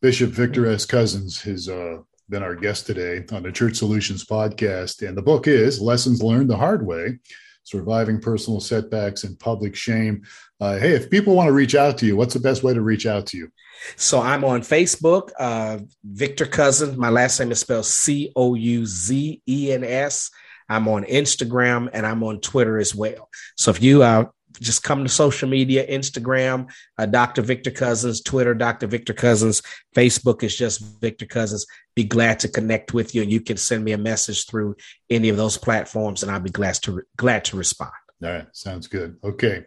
Bishop 0.01 0.31
Victor 0.31 0.67
S. 0.67 0.87
Couzens 0.87 1.43
has 1.43 1.69
uh, 1.69 1.99
been 2.29 2.43
our 2.43 2.55
guest 2.55 2.87
today 2.87 3.25
on 3.33 3.43
the 3.43 3.53
Church 3.53 3.77
Solutions 3.77 4.25
podcast. 4.25 5.07
And 5.07 5.17
the 5.17 5.23
book 5.23 5.47
is 5.47 5.81
Lessons 5.81 6.23
Learned 6.23 6.51
the 6.51 6.57
Hard 6.57 6.85
Way 6.85 7.19
Surviving 7.65 8.21
Personal 8.21 8.61
Setbacks 8.61 9.25
and 9.25 9.39
Public 9.39 9.75
Shame. 9.75 10.23
Uh, 10.61 10.79
hey, 10.79 10.93
if 10.93 11.11
people 11.11 11.35
want 11.35 11.49
to 11.49 11.53
reach 11.53 11.75
out 11.75 11.99
to 11.99 12.07
you, 12.07 12.17
what's 12.17 12.35
the 12.35 12.41
best 12.41 12.63
way 12.63 12.73
to 12.73 12.81
reach 12.81 13.07
out 13.07 13.27
to 13.29 13.37
you? 13.37 13.51
So 13.97 14.21
I'm 14.21 14.45
on 14.45 14.61
Facebook, 14.61 15.31
uh, 15.39 15.79
Victor 16.05 16.47
Couzens. 16.47 16.97
My 16.97 17.11
last 17.11 17.41
name 17.41 17.51
is 17.51 17.61
spelled 17.61 17.87
C 17.87 18.33
O 18.37 18.55
U 18.55 18.87
Z 18.87 19.43
E 19.49 19.73
N 19.73 19.83
S. 19.83 20.31
I'm 20.69 20.89
on 20.89 21.05
Instagram 21.05 21.91
and 21.93 22.07
I'm 22.07 22.23
on 22.23 22.41
Twitter 22.41 22.79
as 22.79 22.95
well. 22.95 23.29
So 23.57 23.71
if 23.71 23.83
you 23.83 24.03
uh, 24.03 24.27
just 24.61 24.83
come 24.83 25.03
to 25.05 25.09
social 25.09 25.49
media 25.49 25.87
Instagram, 25.87 26.71
uh, 26.99 27.07
Dr. 27.07 27.43
Victor 27.43 27.71
Couzens, 27.71 28.25
Twitter, 28.25 28.55
Dr. 28.55 28.87
Victor 28.87 29.15
Couzens, 29.15 29.65
Facebook 29.95 30.43
is 30.43 30.57
just 30.57 31.01
Victor 31.01 31.27
Couzens. 31.27 31.67
Be 31.95 32.05
glad 32.05 32.41
to 32.41 32.49
connect 32.49 32.95
with 32.95 33.15
you. 33.15 33.23
And 33.23 33.31
you 33.31 33.41
can 33.41 33.57
send 33.57 33.85
me 33.85 33.93
a 33.93 33.99
message 33.99 34.47
through 34.47 34.77
any 35.11 35.29
of 35.29 35.37
those 35.37 35.57
platforms, 35.57 36.23
and 36.23 36.31
I'll 36.31 36.41
be 36.41 36.51
glad 36.51 36.75
to, 36.83 37.03
glad 37.17 37.45
to 37.47 37.57
respond. 37.57 37.93
All 38.23 38.31
right. 38.31 38.47
Sounds 38.53 38.87
good. 38.87 39.17
Okay. 39.23 39.65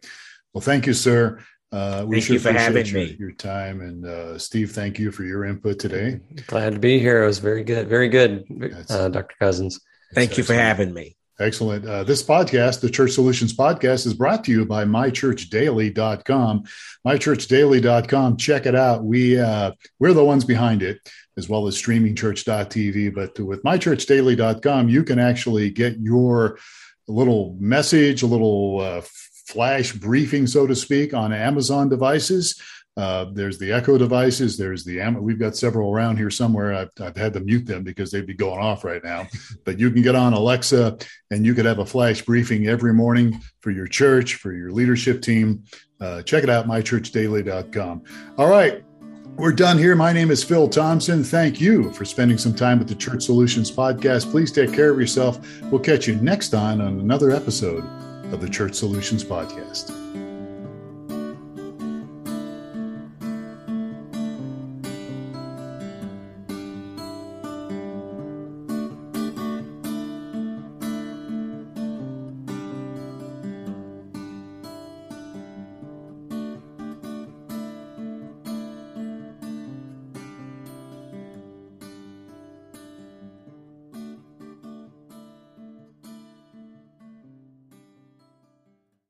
Well, 0.53 0.61
thank 0.61 0.87
you, 0.87 0.93
sir. 0.93 1.39
Uh, 1.71 2.05
we 2.07 2.19
thank 2.19 2.29
you 2.31 2.39
for 2.39 2.53
having 2.53 2.85
your, 2.85 2.95
me. 2.95 3.15
Your 3.19 3.31
time 3.33 3.81
and 3.81 4.05
uh, 4.05 4.37
Steve, 4.37 4.71
thank 4.71 4.97
you 4.99 5.11
for 5.11 5.23
your 5.23 5.43
input 5.43 5.79
today. 5.79 6.21
Glad 6.47 6.73
to 6.73 6.79
be 6.79 6.97
here. 6.97 7.23
It 7.23 7.27
was 7.27 7.39
very 7.39 7.63
good, 7.63 7.89
very 7.89 8.07
good, 8.07 8.45
uh, 8.89 9.09
Dr. 9.09 9.35
Couzens. 9.41 9.81
Thank 10.13 10.37
you 10.37 10.43
for 10.43 10.53
having 10.53 10.93
me. 10.93 11.17
Excellent. 11.39 11.85
Uh, 11.85 12.03
this 12.03 12.23
podcast, 12.23 12.81
the 12.81 12.89
Church 12.89 13.11
Solutions 13.11 13.55
Podcast, 13.55 14.07
is 14.07 14.15
brought 14.15 14.43
to 14.45 14.51
you 14.51 14.65
by 14.65 14.85
mychurchdaily.com. 14.85 16.63
Mychurchdaily.com. 17.05 18.37
Check 18.37 18.65
it 18.65 18.75
out. 18.75 19.03
We 19.03 19.39
uh, 19.39 19.73
we're 19.99 20.13
the 20.13 20.25
ones 20.25 20.45
behind 20.45 20.81
it, 20.81 20.99
as 21.37 21.47
well 21.47 21.67
as 21.67 21.79
streamingchurch.tv. 21.79 23.13
But 23.13 23.39
with 23.39 23.61
mychurchdaily.com, 23.61 24.89
you 24.89 25.03
can 25.03 25.19
actually 25.19 25.69
get 25.69 25.99
your 25.99 26.57
little 27.07 27.55
message, 27.59 28.23
a 28.23 28.27
little 28.27 28.79
uh, 28.81 29.01
flash 29.45 29.93
briefing, 29.93 30.47
so 30.47 30.65
to 30.65 30.75
speak, 30.75 31.13
on 31.13 31.33
Amazon 31.33 31.87
devices. 31.87 32.59
Uh, 32.97 33.27
there's 33.31 33.59
the 33.59 33.71
Echo 33.71 33.97
devices. 33.97 34.57
There's 34.57 34.83
the 34.83 34.99
Am- 34.99 35.21
we've 35.21 35.39
got 35.39 35.55
several 35.55 35.93
around 35.93 36.17
here 36.17 36.31
somewhere. 36.31 36.73
I've, 36.73 36.89
I've 36.99 37.15
had 37.15 37.33
to 37.33 37.39
mute 37.39 37.67
them 37.67 37.83
because 37.83 38.09
they'd 38.09 38.25
be 38.25 38.33
going 38.33 38.59
off 38.59 38.83
right 38.83 39.03
now. 39.03 39.27
But 39.63 39.79
you 39.79 39.91
can 39.91 40.01
get 40.01 40.15
on 40.15 40.31
Alexa 40.33 40.97
and 41.29 41.45
you 41.45 41.53
could 41.53 41.65
have 41.65 41.79
a 41.79 41.85
flash 41.85 42.21
briefing 42.21 42.67
every 42.67 42.93
morning 42.93 43.41
for 43.59 43.69
your 43.69 43.85
church, 43.85 44.35
for 44.35 44.53
your 44.53 44.71
leadership 44.71 45.21
team. 45.21 45.63
Uh, 45.99 46.21
check 46.21 46.43
it 46.43 46.49
out, 46.49 46.67
mychurchdaily.com. 46.67 48.03
All 48.37 48.47
right, 48.47 48.83
we're 49.35 49.51
done 49.51 49.77
here. 49.77 49.95
My 49.95 50.13
name 50.13 50.31
is 50.31 50.43
Phil 50.43 50.69
Thompson. 50.69 51.23
Thank 51.23 51.59
you 51.59 51.91
for 51.91 52.05
spending 52.05 52.37
some 52.37 52.55
time 52.55 52.79
with 52.79 52.87
the 52.87 52.95
Church 52.95 53.23
Solutions 53.23 53.69
podcast. 53.69 54.31
Please 54.31 54.51
take 54.51 54.73
care 54.73 54.91
of 54.91 54.99
yourself. 54.99 55.39
We'll 55.63 55.81
catch 55.81 56.07
you 56.07 56.15
next 56.15 56.49
time 56.49 56.79
on 56.79 56.99
another 56.99 57.31
episode 57.31 57.83
of 58.31 58.39
the 58.39 58.49
Church 58.49 58.75
Solutions 58.75 59.23
podcast. 59.23 60.16